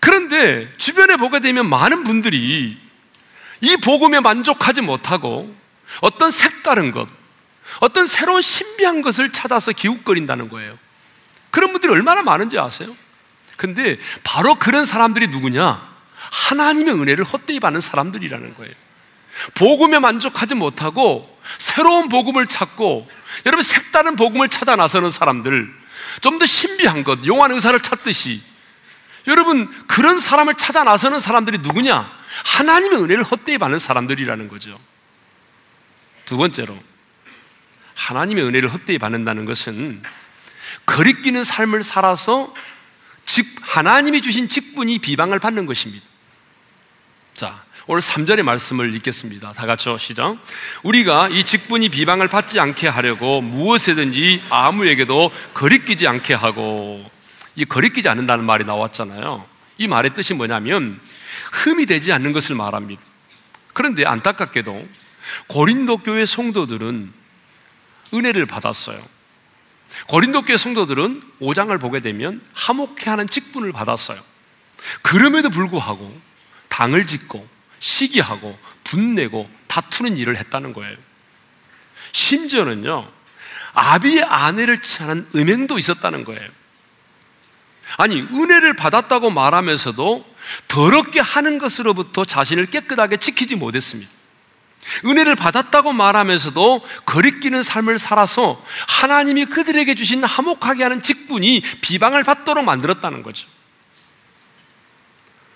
[0.00, 2.78] 그런데 주변에 보게 되면 많은 분들이
[3.60, 5.54] 이 복음에 만족하지 못하고
[6.00, 7.08] 어떤 색다른 것,
[7.80, 10.78] 어떤 새로운 신비한 것을 찾아서 기웃거린다는 거예요.
[11.50, 12.94] 그런 분들이 얼마나 많은지 아세요?
[13.56, 15.96] 근데 바로 그런 사람들이 누구냐?
[16.16, 18.72] 하나님의 은혜를 헛되이 받는 사람들이라는 거예요.
[19.54, 23.08] 복음에 만족하지 못하고 새로운 복음을 찾고
[23.44, 25.72] 여러분 색다른 복음을 찾아 나서는 사람들
[26.20, 28.42] 좀 더 신비한 것, 용한 의사를 찾듯이
[29.26, 32.10] 여러분, 그런 사람을 찾아 나서는 사람들이 누구냐?
[32.44, 34.78] 하나님의 은혜를 헛되이 받는 사람들이라는 거죠.
[36.26, 36.78] 두 번째로,
[37.94, 40.02] 하나님의 은혜를 헛되이 받는다는 것은
[40.84, 42.54] 거리끼는 삶을 살아서
[43.26, 46.04] 즉, 하나님이 주신 직분이 비방을 받는 것입니다.
[47.34, 49.52] 자, 오늘 3절의 말씀을 읽겠습니다.
[49.52, 50.38] 다 같이 시작.
[50.82, 57.08] 우리가 이 직분이 비방을 받지 않게 하려고 무엇에든지 아무에게도 거리끼지 않게 하고
[57.54, 59.46] 이 거리끼지 않는다는 말이 나왔잖아요.
[59.78, 61.00] 이 말의 뜻이 뭐냐면
[61.52, 63.02] 흠이 되지 않는 것을 말합니다.
[63.72, 64.88] 그런데 안타깝게도
[65.48, 67.12] 고린도 교회 성도들은
[68.14, 69.15] 은혜를 받았어요.
[70.08, 74.20] 고린도 교회 성도들은 5장을 보게 되면 화목해 하는 직분을 받았어요.
[75.02, 76.20] 그럼에도 불구하고
[76.68, 77.46] 당을 짓고
[77.80, 80.96] 시기하고 분내고 다투는 일을 했다는 거예요.
[82.12, 83.10] 심지어는요,
[83.72, 86.48] 아비의 아내를 취하는 음행도 있었다는 거예요.
[87.98, 90.34] 아니, 은혜를 받았다고 말하면서도
[90.68, 94.10] 더럽게 하는 것으로부터 자신을 깨끗하게 지키지 못했습니다.
[95.04, 103.22] 은혜를 받았다고 말하면서도 거리끼는 삶을 살아서 하나님이 그들에게 주신 화목하게 하는 직분이 비방을 받도록 만들었다는
[103.22, 103.48] 거죠.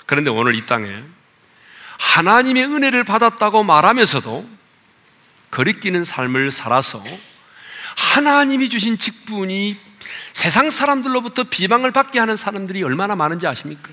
[0.06, 1.02] 그런데 오늘 이 땅에
[1.98, 4.48] 하나님의 은혜를 받았다고 말하면서도
[5.50, 7.02] 거리끼는 삶을 살아서
[7.96, 9.76] 하나님이 주신 직분이
[10.32, 13.90] 세상 사람들로부터 비방을 받게 하는 사람들이 얼마나 많은지 아십니까?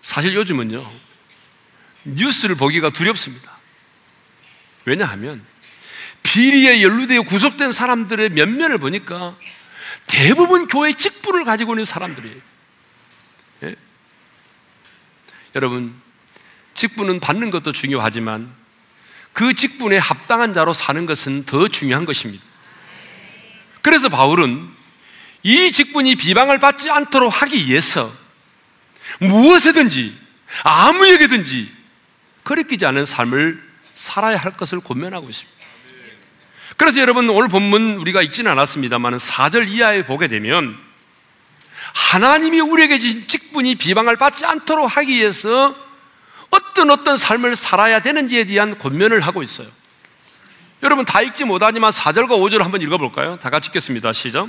[0.00, 0.84] 사실 요즘은요,
[2.04, 3.52] 뉴스를 보기가 두렵습니다.
[4.84, 5.44] 왜냐하면
[6.22, 9.36] 비리에 연루되어 구속된 사람들의 면면을 보니까
[10.06, 12.36] 대부분 교회 직분을 가지고 있는 사람들이에요.
[13.64, 13.76] 예?
[15.54, 15.94] 여러분,
[16.74, 18.52] 직분은 받는 것도 중요하지만
[19.32, 22.44] 그 직분에 합당한 자로 사는 것은 더 중요한 것입니다.
[23.80, 24.68] 그래서 바울은
[25.42, 28.14] 이 직분이 비방을 받지 않도록 하기 위해서
[29.20, 30.16] 무엇에든지
[30.62, 31.81] 아무에게든지
[32.44, 33.62] 거리끼지 않은 삶을
[33.94, 35.62] 살아야 할 것을 권면하고 있습니다.
[36.76, 40.76] 그래서 여러분 오늘 본문 우리가 읽지는 않았습니다만 4절 이하에 보게 되면
[41.94, 45.76] 하나님이 우리에게 주신 직분이 비방을 받지 않도록 하기 위해서
[46.50, 49.68] 어떤 어떤 삶을 살아야 되는지에 대한 권면을 하고 있어요.
[50.82, 53.38] 여러분 다 읽지 못하지만 4절과 5절 한번 읽어볼까요?
[53.40, 54.12] 다 같이 읽겠습니다.
[54.12, 54.48] 시작.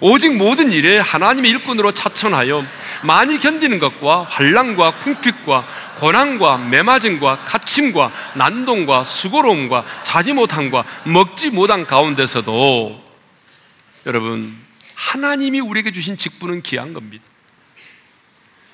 [0.00, 2.64] 오직 모든 일에 하나님의 일꾼으로 차천하여
[3.02, 5.66] 많이 견디는 것과 환란과 궁핍과
[5.98, 13.04] 고난과 매맞음과 갇힘과 난동과 수고로움과 자지 못함과 먹지 못한 가운데서도
[14.06, 14.56] 여러분
[14.94, 17.24] 하나님이 우리에게 주신 직분은 귀한 겁니다.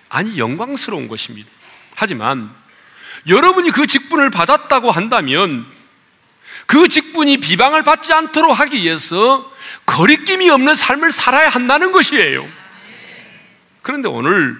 [0.09, 1.51] 아니 영광스러운 것입니다.
[1.96, 2.55] 하지만
[3.27, 5.80] 여러분이 그 직분을 받았다고 한다면
[6.66, 9.51] 그 직분이 비방을 받지 않도록 하기 위해서
[9.87, 12.46] 거리낌이 없는 삶을 살아야 한다는 것이에요.
[13.83, 14.59] 그런데 오늘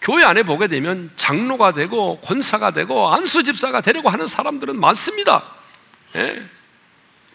[0.00, 5.44] 교회 안에 보게 되면 장로가 되고 권사가 되고 안수집사가 되려고 하는 사람들은 많습니다.
[6.16, 6.42] 예.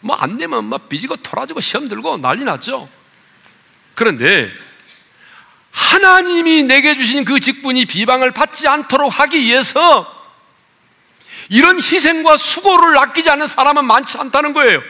[0.01, 2.87] 뭐안 되면 막 삐지고 토라지고 시험 들고 난리 났죠.
[3.95, 4.51] 그런데
[5.71, 10.18] 하나님이 내게 주신 그 직분이 비방을 받지 않도록 하기 위해서
[11.49, 14.81] 이런 희생과 수고를 아끼지 않는 사람은 많지 않다는 거예요.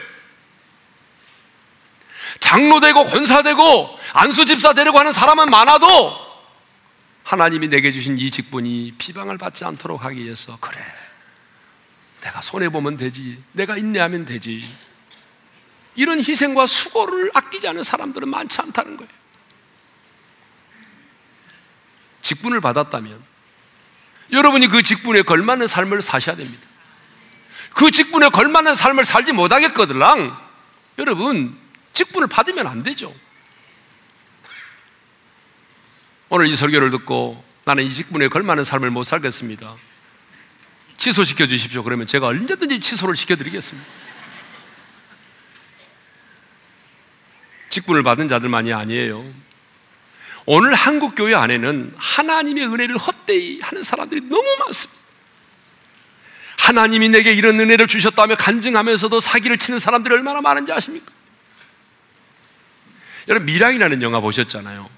[2.40, 6.30] 장로되고 권사되고 안수집사 되려고 하는 사람은 많아도
[7.24, 10.78] 하나님이 내게 주신 이 직분이 비방을 받지 않도록 하기 위해서 그래.
[12.22, 13.42] 내가 손해보면 되지.
[13.52, 14.68] 내가 인내하면 되지.
[15.94, 19.10] 이런 희생과 수고를 아끼지 않는 사람들은 많지 않다는 거예요.
[22.22, 23.22] 직분을 받았다면
[24.32, 26.66] 여러분이 그 직분에 걸맞는 삶을 사셔야 됩니다.
[27.74, 30.36] 그 직분에 걸맞는 삶을 살지 못하겠거들랑
[30.98, 31.56] 여러분
[31.94, 33.14] 직분을 받으면 안 되죠.
[36.28, 39.76] 오늘 이 설교를 듣고 나는 이 직분에 걸맞는 삶을 못 살겠습니다.
[40.96, 41.82] 취소시켜 주십시오.
[41.82, 43.88] 그러면 제가 언제든지 취소를 시켜드리겠습니다.
[47.70, 49.24] 직분을 받은 자들만이 아니에요.
[50.46, 55.00] 오늘 한국 교회 안에는 하나님의 은혜를 헛되이 하는 사람들이 너무 많습니다.
[56.58, 61.10] 하나님이 내게 이런 은혜를 주셨다며 간증하면서도 사기를 치는 사람들이 얼마나 많은지 아십니까?
[63.28, 64.88] 여러분 미랑이라는 영화 보셨잖아요.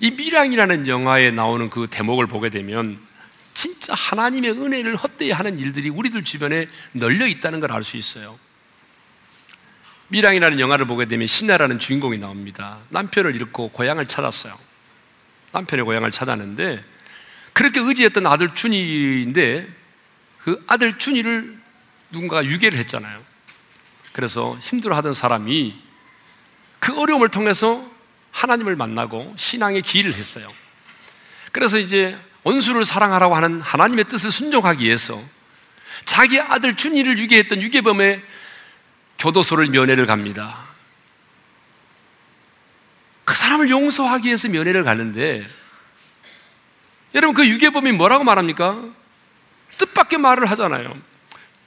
[0.00, 2.98] 이 미랑이라는 영화에 나오는 그 대목을 보게 되면
[3.54, 8.38] 진짜 하나님의 은혜를 헛되이 하는 일들이 우리들 주변에 널려 있다는 걸 알 수 있어요.
[10.08, 12.78] 미랑이라는 영화를 보게 되면 신나라는 주인공이 나옵니다.
[12.90, 14.56] 남편을 잃고 고향을 찾았어요.
[15.52, 16.82] 남편의 고향을 찾았는데
[17.58, 19.66] 그렇게 의지했던 아들 준이인데
[20.44, 21.58] 그 아들 준이를
[22.12, 23.20] 누군가가 유괴를 했잖아요.
[24.12, 25.74] 그래서 힘들어하던 사람이
[26.78, 27.84] 그 어려움을 통해서
[28.30, 30.48] 하나님을 만나고 신앙의 길을 했어요.
[31.50, 35.20] 그래서 이제 원수를 사랑하라고 하는 하나님의 뜻을 순종하기 위해서
[36.04, 38.22] 자기 아들 준이를 유괴했던 유괴범의
[39.18, 40.56] 교도소를 면회를 갑니다.
[43.24, 45.44] 그 사람을 용서하기 위해서 면회를 가는데
[47.14, 48.82] 여러분 그 유괴범이 뭐라고 말합니까?
[49.78, 50.96] 뜻밖의 말을 하잖아요.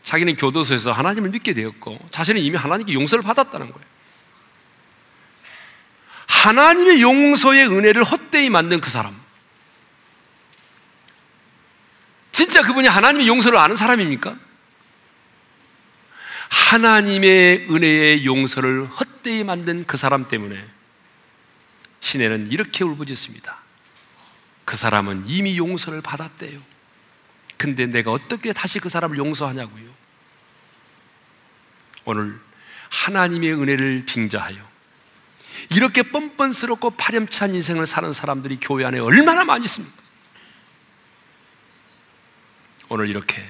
[0.04, 3.92] 자기는 교도소에서 하나님을 믿게 되었고 자신은 이미 하나님께 용서를 받았다는 거예요.
[6.28, 9.20] 하나님의 용서의 은혜를 헛되이 만든 그 사람.
[12.32, 14.36] 진짜 그분이 하나님의 용서를 아는 사람입니까?
[16.50, 20.66] 하나님의 은혜의 용서를 헛되이 만든 그 사람 때문에
[22.00, 23.61] 시내는 이렇게 울부짖습니다.
[24.72, 26.58] 그 사람은 이미 용서를 받았대요.
[27.58, 29.84] 근데 내가 어떻게 다시 그 사람을 용서하냐고요.
[32.06, 32.40] 오늘
[32.90, 34.66] 하나님의 은혜를 빙자하여
[35.72, 39.94] 이렇게 뻔뻔스럽고 파렴치한 인생을 사는 사람들이 교회 안에 얼마나 많이 있습니까?
[42.88, 43.44] 오늘 이렇게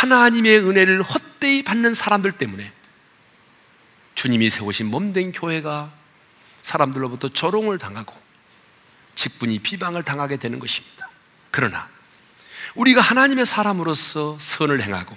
[0.00, 2.72] 하나님의 은혜를 헛되이 받는 사람들 때문에
[4.14, 5.92] 주님이 세우신 몸된 교회가
[6.62, 8.25] 사람들로부터 조롱을 당하고
[9.16, 11.08] 직분이 비방을 당하게 되는 것입니다.
[11.50, 11.88] 그러나
[12.76, 15.16] 우리가 하나님의 사람으로서 선을 행하고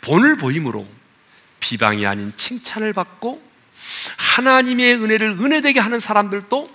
[0.00, 0.88] 본을 보임으로
[1.60, 3.40] 비방이 아닌 칭찬을 받고
[4.16, 6.68] 하나님의 은혜를 은혜되게 하는 사람들도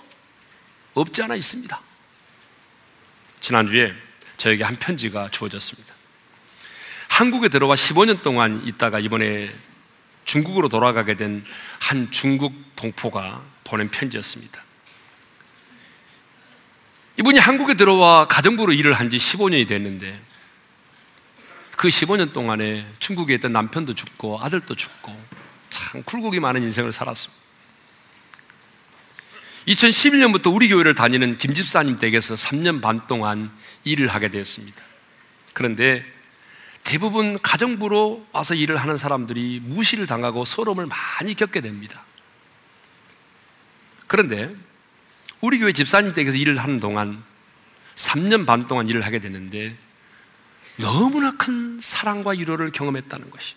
[0.94, 1.80] 없지 않아 있습니다.
[3.40, 3.92] 지난주에
[4.38, 5.92] 저에게 한 편지가 주어졌습니다.
[7.08, 9.54] 한국에 들어와 15년 동안 있다가 이번에
[10.24, 11.44] 중국으로 돌아가게 된
[11.84, 14.63] 한 중국 동포가 보낸 편지였습니다.
[17.18, 20.20] 이분이 한국에 들어와 가정부로 일을 한 지 15년이 됐는데
[21.76, 25.16] 그 15년 동안에 중국에 있던 남편도 죽고 아들도 죽고
[25.70, 27.44] 참 굴곡이 많은 인생을 살았습니다.
[29.68, 33.50] 2011년부터 우리 교회를 다니는 김 집사님 댁에서 3년 반 동안
[33.84, 34.82] 일을 하게 되었습니다.
[35.52, 36.04] 그런데
[36.82, 42.04] 대부분 가정부로 와서 일을 하는 사람들이 무시를 당하고 서러움을 많이 겪게 됩니다.
[44.06, 44.54] 그런데
[45.44, 47.22] 우리 교회 집사님 댁에서 일을 하는 동안
[47.96, 49.76] 3년 반 동안 일을 하게 됐는데
[50.78, 53.54] 너무나 큰 사랑과 위로를 경험했다는 것이.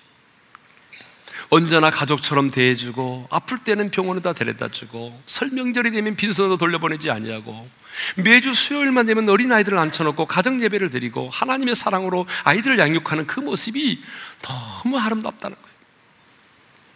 [1.49, 7.69] 언제나 가족처럼 대해주고 아플 때는 병원에다 데려다주고 설명절이 되면 빈손으로 돌려보내지 아니하고
[8.17, 14.03] 매주 수요일만 되면 어린 아이들을 앉혀놓고 가정 예배를 드리고 하나님의 사랑으로 아이들을 양육하는 그 모습이
[14.41, 15.77] 너무 아름답다는 거예요.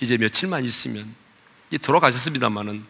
[0.01, 1.15] 이제 며칠만 있으면
[1.69, 2.85] 이 돌아가셨습니다만은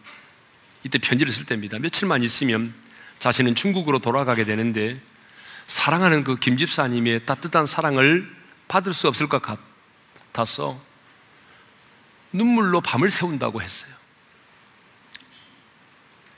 [0.83, 1.79] 이때 편지를 쓸 때입니다.
[1.79, 2.73] 며칠만 있으면
[3.19, 4.99] 자신은 중국으로 돌아가게 되는데
[5.67, 8.29] 사랑하는 그 김집사님의 따뜻한 사랑을
[8.67, 10.81] 받을 수 없을 것 같아서
[12.33, 13.91] 눈물로 밤을 새운다고 했어요.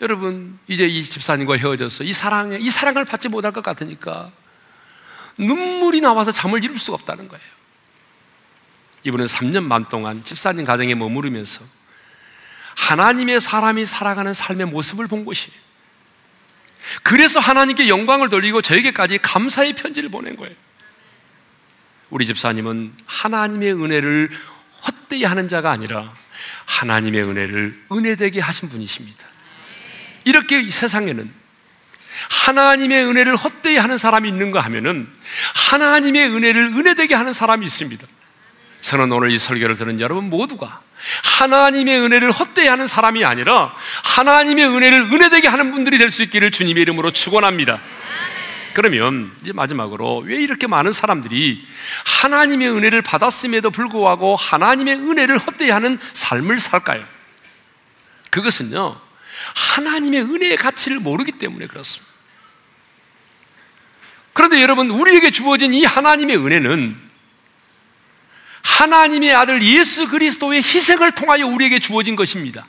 [0.01, 4.31] 여러분, 이제 이 집사님과 헤어져서 이 사랑에, 이 사랑을 받지 못할 것 같으니까
[5.37, 7.45] 눈물이 나와서 잠을 이룰 수가 없다는 거예요.
[9.05, 11.63] 이분은 3년 반 동안 집사님 가정에 머무르면서
[12.75, 15.63] 하나님의 사람이 살아가는 삶의 모습을 본 것이에요.
[17.01, 20.53] 그래서 하나님께 영광을 돌리고 저에게까지 감사의 편지를 보낸 거예요.
[22.09, 24.29] 우리 집사님은 하나님의 은혜를
[24.85, 26.13] 헛되이 하는 자가 아니라
[26.65, 29.25] 하나님의 은혜를 은혜되게 하신 분이십니다.
[30.25, 31.31] 이렇게 세상에는
[32.29, 35.11] 하나님의 은혜를 헛되이 하는 사람이 있는가 하면은
[35.71, 38.05] 하나님의 은혜를 은혜되게 하는 사람이 있습니다.
[38.83, 40.81] 저는 오늘 이 설교를 들은 여러분 모두가
[41.23, 46.81] 하나님의 은혜를 헛되이 하는 사람이 아니라 하나님의 은혜를 은혜되게 하는 분들이 될 수 있기를 주님의
[46.83, 47.79] 이름으로 축원합니다.
[48.73, 51.65] 그러면 이제 마지막으로 왜 이렇게 많은 사람들이
[52.21, 57.03] 하나님의 은혜를 받았음에도 불구하고 하나님의 은혜를 헛되이 하는 삶을 살까요?
[58.31, 58.99] 그것은요,
[59.75, 62.11] 하나님의 은혜의 가치를 모르기 때문에 그렇습니다.
[64.33, 67.02] 그런데 여러분, 우리에게 주어진 이 하나님의 은혜는
[68.63, 72.65] 하나님의 아들 예수 그리스도의 희생을 통하여 우리에게 주어진 것입니다.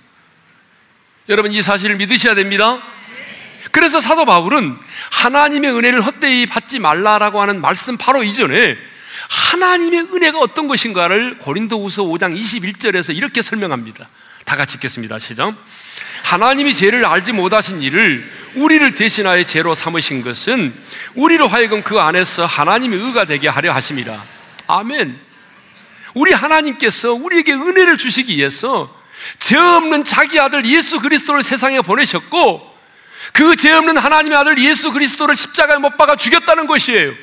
[1.28, 2.82] 여러분, 이 사실을 믿으셔야 됩니다.
[3.70, 4.76] 그래서 사도 바울은
[5.10, 8.76] 하나님의 은혜를 헛되이 받지 말라라고 하는 말씀 바로 이전에
[9.28, 14.08] 하나님의 은혜가 어떤 것인가를 고린도후서 5장 21절에서 이렇게 설명합니다.
[14.44, 15.18] 다 같이 읽겠습니다.
[15.18, 15.54] 시작.
[16.22, 20.72] 하나님이 죄를 알지 못하신 일을 우리를 대신하여 죄로 삼으신 것은
[21.14, 24.22] 우리로 하여금 그 안에서 하나님의 의가 되게 하려 하심이라.
[24.66, 25.18] 아멘.
[26.14, 28.94] 우리 하나님께서 우리에게 은혜를 주시기 위해서
[29.38, 32.74] 죄 없는 자기 아들 예수 그리스도를 세상에 보내셨고
[33.32, 37.14] 그 죄 없는 하나님의 아들 예수 그리스도를 십자가에 못 박아 죽였다는 것이에요.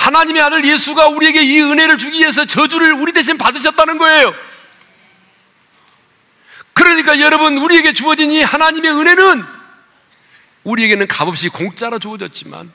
[0.00, 4.34] 하나님의 아들 예수가 우리에게 이 은혜를 주기 위해서 저주를 우리 대신 받으셨다는 거예요.
[6.72, 9.44] 그러니까 여러분, 우리에게 주어진 이 하나님의 은혜는
[10.64, 12.72] 우리에게는 값없이 공짜로 주어졌지만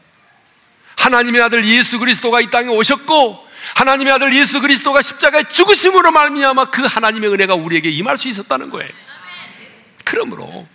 [0.98, 6.84] 하나님의 아들 예수 그리스도가 이 땅에 오셨고 하나님의 아들 예수 그리스도가 십자가에 죽으심으로 말미암아 그
[6.84, 8.90] 하나님의 은혜가 우리에게 임할 수 있었다는 거예요.
[10.04, 10.68] 그러므로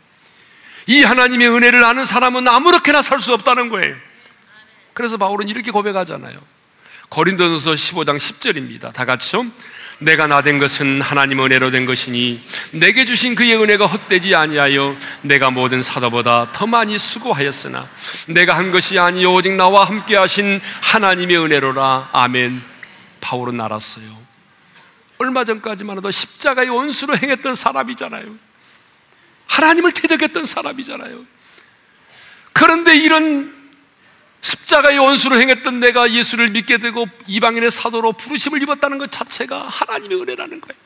[0.86, 3.94] 이 하나님의 은혜를 아는 사람은 아무렇게나 살 수 없다는 거예요.
[4.94, 6.38] 그래서 바울은 이렇게 고백하잖아요.
[7.08, 8.92] 고린도전서 15장 10절입니다.
[8.92, 9.46] 다 같이요.
[9.98, 12.40] 내가 나 된 것은 하나님 은혜로 된 것이니
[12.72, 17.88] 내게 주신 그의 은혜가 헛되지 아니하여 내가 모든 사도보다 더 많이 수고하였으나
[18.28, 22.10] 내가 한 것이 아니요 오직 나와 함께 하신 하나님의 은혜로라.
[22.12, 22.75] 아멘.
[23.26, 24.16] 바울은 알았어요.
[25.18, 28.32] 얼마 전까지만 해도 십자가의 원수로 행했던 사람이잖아요.
[29.48, 31.24] 하나님을 대적했던 사람이잖아요.
[32.52, 33.52] 그런데 이런
[34.42, 40.60] 십자가의 원수로 행했던 내가 예수를 믿게 되고 이방인의 사도로 부르심을 입었다는 것 자체가 하나님의 은혜라는
[40.60, 40.80] 거예요.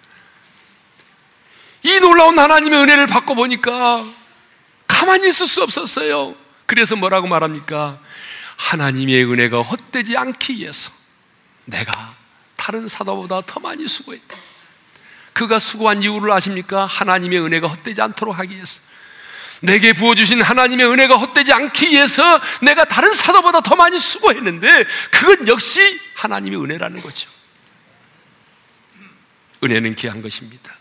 [1.83, 4.07] 이 놀라운 하나님의 은혜를 받고 보니까
[4.87, 6.35] 가만히 있을 수 없었어요.
[6.65, 7.99] 그래서 뭐라고 말합니까?
[8.57, 10.91] 하나님의 은혜가 헛되지 않기 위해서
[11.67, 12.20] 내가
[12.61, 14.37] 다른 사도보다 더 많이 수고했다.
[15.33, 16.85] 그가 수고한 이유를 아십니까?
[16.85, 18.81] 하나님의 은혜가 헛되지 않도록 하기 위해서.
[19.63, 26.01] 내게 부어주신 하나님의 은혜가 헛되지 않기 위해서 내가 다른 사도보다 더 많이 수고했는데 그건 역시
[26.17, 27.31] 하나님의 은혜라는 거죠.
[29.65, 30.77] 은혜는 귀한 것입니다.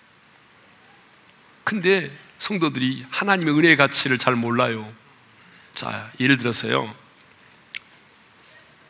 [1.63, 4.91] 근데 성도들이 하나님의 은혜의 가치를 잘 몰라요.
[5.75, 6.93] 자, 예를 들어서요.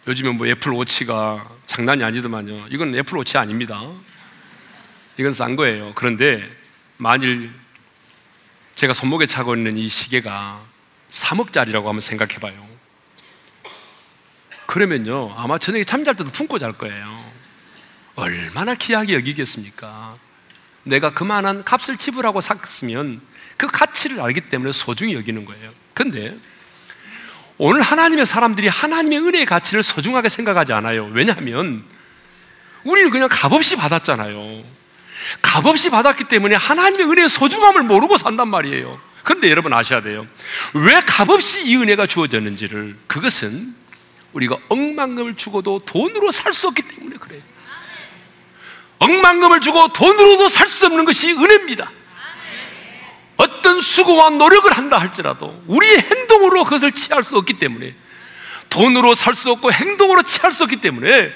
[0.07, 2.67] 요즘에 뭐 애플워치가 장난이 아니더만요.
[2.69, 3.81] 이건 애플워치 아닙니다.
[5.17, 5.91] 이건 싼 거예요.
[5.95, 6.49] 그런데
[6.97, 7.51] 만일
[8.75, 10.61] 제가 손목에 차고 있는 이 시계가
[11.11, 12.67] 3억짜리라고 한번 생각해 봐요.
[14.65, 15.33] 그러면요.
[15.35, 17.25] 아마 저녁에 잠잘 때도 품고 잘 거예요.
[18.15, 20.15] 얼마나 귀하게 여기겠습니까?
[20.83, 23.21] 내가 그만한 값을 지불하고 샀으면
[23.57, 25.71] 그 가치를 알기 때문에 소중히 여기는 거예요.
[25.93, 26.37] 근데
[27.59, 31.09] 오늘 하나님의 사람들이 하나님의 은혜의 가치를 소중하게 생각하지 않아요.
[31.11, 31.83] 왜냐하면
[32.85, 34.63] 우리는 그냥 값없이 받았잖아요.
[35.41, 38.97] 값없이 받았기 때문에 하나님의 은혜의 소중함을 모르고 산단 말이에요.
[39.23, 40.25] 그런데 여러분 아셔야 돼요.
[40.73, 43.75] 왜 값없이 이 은혜가 주어졌는지를 그것은
[44.31, 47.41] 우리가 억만금을 주고도 돈으로 살 수 없기 때문에 그래요.
[48.99, 51.91] 억만금을 주고 돈으로도 살 수 없는 것이 은혜입니다.
[53.79, 57.95] 어떤 수고와 노력을 한다 할지라도 우리의 행동으로 그것을 취할 수 없기 때문에
[58.69, 61.33] 돈으로 살 수 없고 행동으로 취할 수 없기 때문에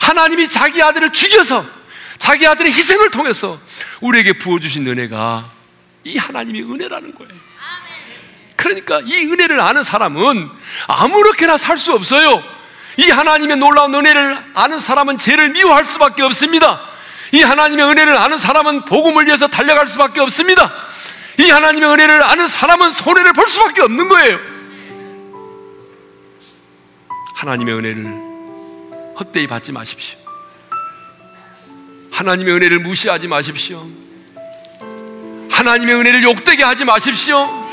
[0.00, 1.64] 하나님이 자기 아들을 죽여서
[2.18, 3.58] 자기 아들의 희생을 통해서
[4.00, 5.50] 우리에게 부어주신 은혜가
[6.04, 7.32] 이 하나님의 은혜라는 거예요.
[8.56, 10.50] 그러니까 이 은혜를 아는 사람은
[10.86, 12.42] 아무렇게나 살 수 없어요.
[12.96, 16.80] 이 하나님의 놀라운 은혜를 아는 사람은 죄를 미워할 수밖에 없습니다.
[17.32, 20.72] 이 하나님의 은혜를 아는 사람은 복음을 위해서 달려갈 수밖에 없습니다.
[21.38, 24.38] 이 하나님의 은혜를 아는 사람은 손해를 볼 수밖에 없는 거예요.
[27.34, 28.06] 하나님의 은혜를
[29.18, 30.18] 헛되이 받지 마십시오.
[32.12, 33.86] 하나님의 은혜를 무시하지 마십시오.
[35.50, 37.64] 하나님의 은혜를 욕되게 하지 마십시오.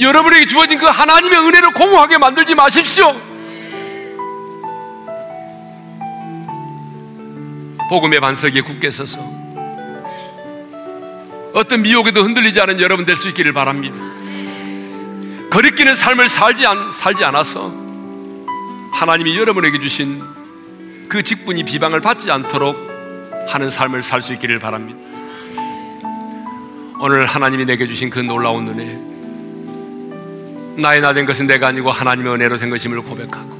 [0.00, 3.14] 여러분에게 주어진 그 하나님의 은혜를 공허하게 만들지 마십시오.
[7.88, 9.33] 복음의 반석에 굳게 서서
[11.54, 13.96] 어떤 미혹에도 흔들리지 않은 여러분 될 수 있기를 바랍니다.
[15.50, 17.72] 거리끼는 삶을 살지, 않, 살지 않아서
[18.92, 20.20] 하나님이 여러분에게 주신
[21.08, 22.76] 그 직분이 비방을 받지 않도록
[23.46, 24.98] 하는 삶을 살 수 있기를 바랍니다.
[26.98, 28.98] 오늘 하나님이 내게 주신 그 놀라운 은혜,
[30.82, 33.54] 나의 나 된 것은 내가 아니고 하나님의 은혜로 된 것임을 고백하고,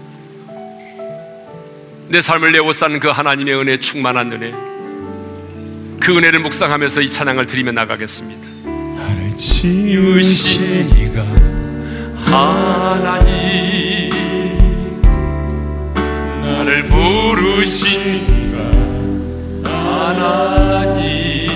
[2.09, 4.53] 내 삶을 내고 사는 그 하나님의 은혜 충만한 은혜,
[6.05, 8.46] 그 은혜를 묵상하면서 이 찬양을 드리며 나가겠습니다.
[8.96, 11.24] 나를 지으신 이가
[12.30, 14.11] 하나님
[16.42, 18.59] 나를 부르신 이가
[19.70, 21.48] 하나님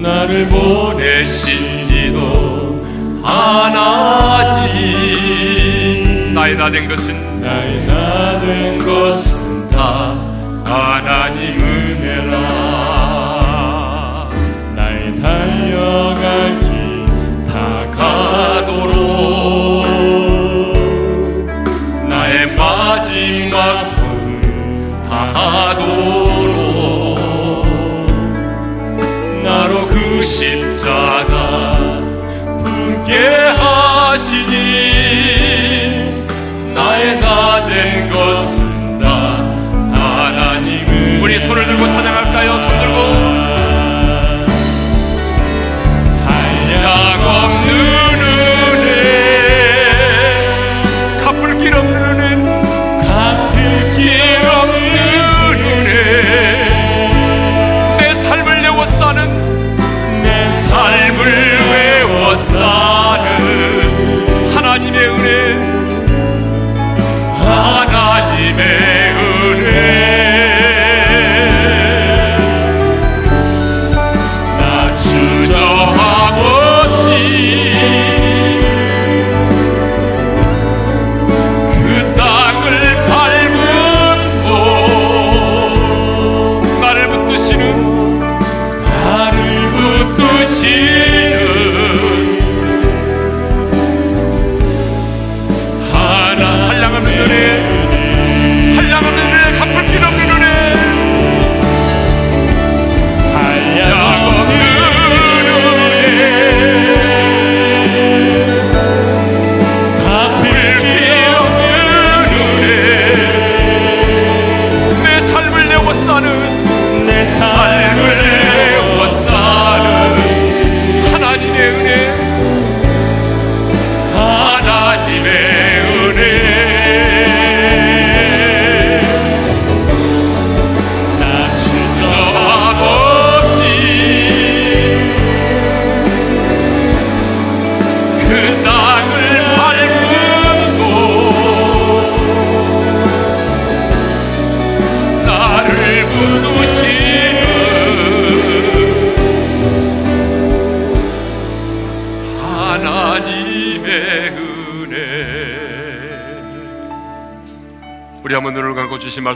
[0.00, 2.80] 나를 보내신 이도
[3.24, 4.72] 하나님
[6.34, 10.16] 나의 나 된 것은 나의 나 된 것은 다
[10.64, 11.89] 하나님 은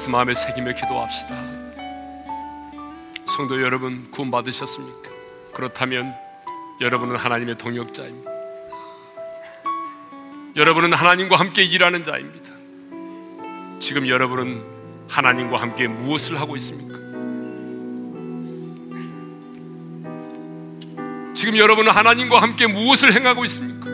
[0.05, 1.35] 말씀 마음에 새기며 기도합시다.
[3.37, 5.11] 성도 여러분 구원 받으셨습니까?
[5.55, 6.15] 그렇다면
[6.81, 8.31] 여러분은 하나님의 동역자입니다.
[10.57, 12.51] 여러분은 하나님과 함께 일하는 자입니다.
[13.81, 14.63] 지금 여러분은
[15.09, 16.99] 하나님과 함께 무엇을 하고 있습니까?
[21.35, 23.87] 지금 여러분은 하나님과 함께 무엇을 행하고 있습니까?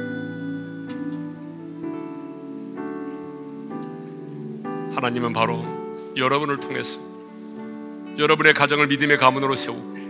[4.96, 5.80] 하나님은 바로
[6.16, 7.00] 여러분을 통해서
[8.18, 10.00] 여러분의 가정을 믿음의 가문으로 세우고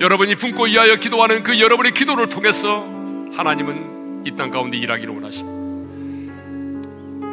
[0.00, 2.80] 여러분이 품고 이하여 기도하는 그 여러분의 기도를 통해서
[3.34, 5.62] 하나님은 이 땅 가운데 일하기를 원하십니다.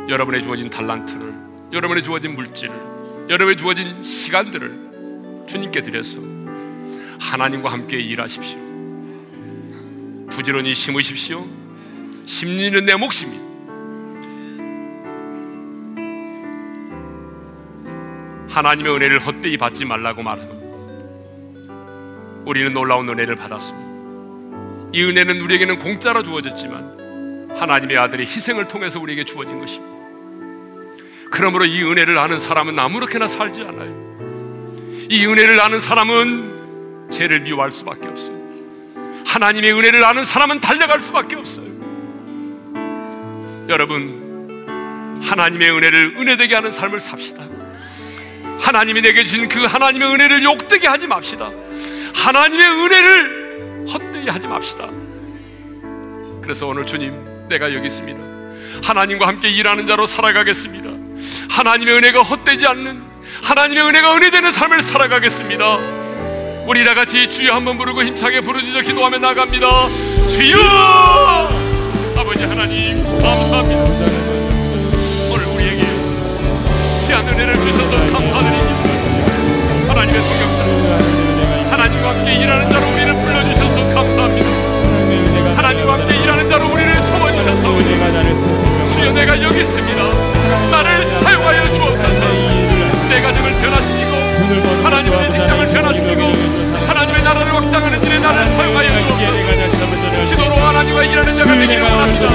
[0.09, 1.33] 여러분의 주어진 달란트를,
[1.71, 2.73] 여러분의 주어진 물질을,
[3.29, 6.17] 여러분의 주어진 시간들을 주님께 드려서
[7.19, 8.57] 하나님과 함께 일하십시오.
[10.31, 11.45] 부지런히 심으십시오.
[12.25, 13.49] 심리는 내 몫입니다.
[18.50, 20.60] 하나님의 은혜를 헛되이 받지 말라고 말합니다.
[22.45, 23.89] 우리는 놀라운 은혜를 받았습니다.
[24.91, 29.93] 이 은혜는 우리에게는 공짜로 주어졌지만 하나님의 아들의 희생을 통해서 우리에게 주어진 것입니다.
[31.32, 34.10] 그러므로 이 은혜를 아는 사람은 아무렇게나 살지 않아요.
[35.10, 38.38] 이 은혜를 아는 사람은 죄를 미워할 수밖에 없어요.
[39.26, 41.68] 하나님의 은혜를 아는 사람은 달려갈 수밖에 없어요.
[43.70, 47.49] 여러분, 하나님의 은혜를 은혜되게 하는 삶을 삽시다.
[48.60, 51.49] 하나님이 내게 주신 그 하나님의 은혜를 욕되게 하지 맙시다.
[52.14, 54.89] 하나님의 은혜를 헛되이 하지 맙시다.
[56.41, 58.20] 그래서 오늘 주님, 내가 여기 있습니다.
[58.84, 60.89] 하나님과 함께 일하는 자로 살아가겠습니다.
[61.49, 63.01] 하나님의 은혜가 헛되지 않는
[63.43, 65.78] 하나님의 은혜가 은혜되는 삶을 살아가겠습니다.
[66.68, 69.89] 우리 다 같이 주여 한번 부르고 힘차게 부르짖어 기도하며 나갑니다.
[70.38, 71.49] 주여!
[72.18, 74.28] 아버지 하나님 감사합니다.
[77.50, 78.89] 은혜를 주셔서 감사드립니다.
[79.89, 84.50] 하나님의 동역자 하나님과 함께 일하는 자로 우리를 불러주셔서 감사합니다.
[85.56, 87.62] 하나님과 함께 일하는 자로 우리를 소원주셔서
[88.93, 90.04] 주여 내가 여기 있습니다.
[90.72, 92.20] 나를 사용하여 주옵소서.
[93.10, 96.22] 내 가정을 변화시키고 하나님의 내 직장을 변화시키고
[96.88, 100.26] 하나님의 나라를 확장하는 일에 나를 사용하여 주옵소서.
[100.30, 102.30] 기도로 하나님과 일하는 자가 되기를 원합니다.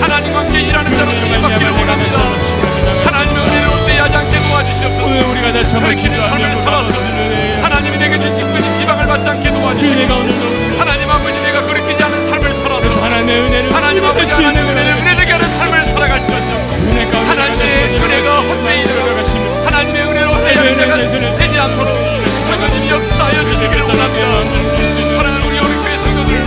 [0.00, 2.20] 하나님과 함께 일하는 자로 쓰임받기를 원합니다.
[3.04, 3.39] 하나님
[4.80, 5.30] 주시옵소서.
[5.30, 6.90] 우리가 다시 한번 가르치는 삶을 살아서
[7.62, 10.14] 하나님이 내게 주신 직분이 비방을 받지 않게 도와주시고
[10.78, 15.48] 하나님 아버지 내가 그렇게 하는 삶을 살아서 하나님의 은혜를 하나님 아버지 하나님의 은혜를 은혜되게 하는
[15.58, 17.66] 삶을 살아갈지언정 하나님의
[18.00, 21.90] 은혜가 헛되이 들어가시며 하나님의 은혜를 헛되이 자가 되지 않도록
[22.50, 24.26] 하나님 역사하여 주시기를 원합니다.
[25.18, 26.44] 하나님 우리 우리 교회 성도들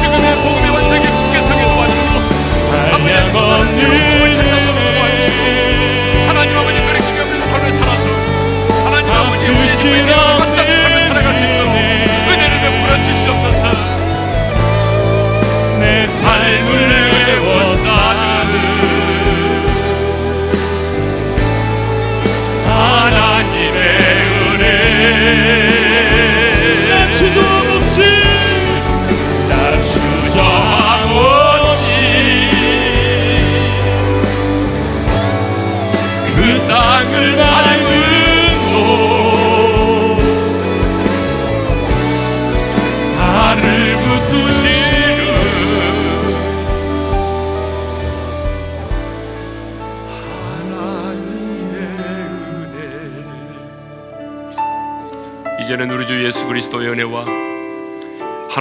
[0.00, 2.16] 지금의 복음의 완성에 굳게 서게 도와주시고
[2.94, 4.05] 아버지 하나님
[9.88, 10.35] 아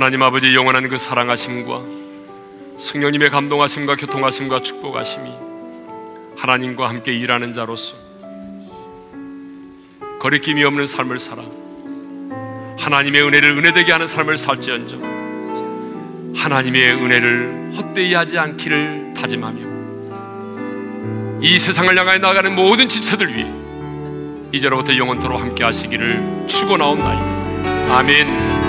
[0.06, 1.82] 하나님 아버지 영원한 그 사랑하심과
[2.78, 5.32] 성령님의 감동하심과 교통하심과 축복하심이
[6.38, 7.96] 하나님과 함께 일하는 자로서
[10.20, 11.42] 거리낌이 없는 삶을 살아
[12.78, 19.60] 하나님의 은혜를 은혜되게 하는 삶을 살지언정 하나님의 은혜를 헛되이 하지 않기를 다짐하며
[21.42, 23.52] 이 세상을 향하여 나가는 모든 지체들 위해
[24.52, 27.96] 이제로부터 영원토로 함께 하시기를 축원하옵나이다.
[27.98, 28.65] 아멘.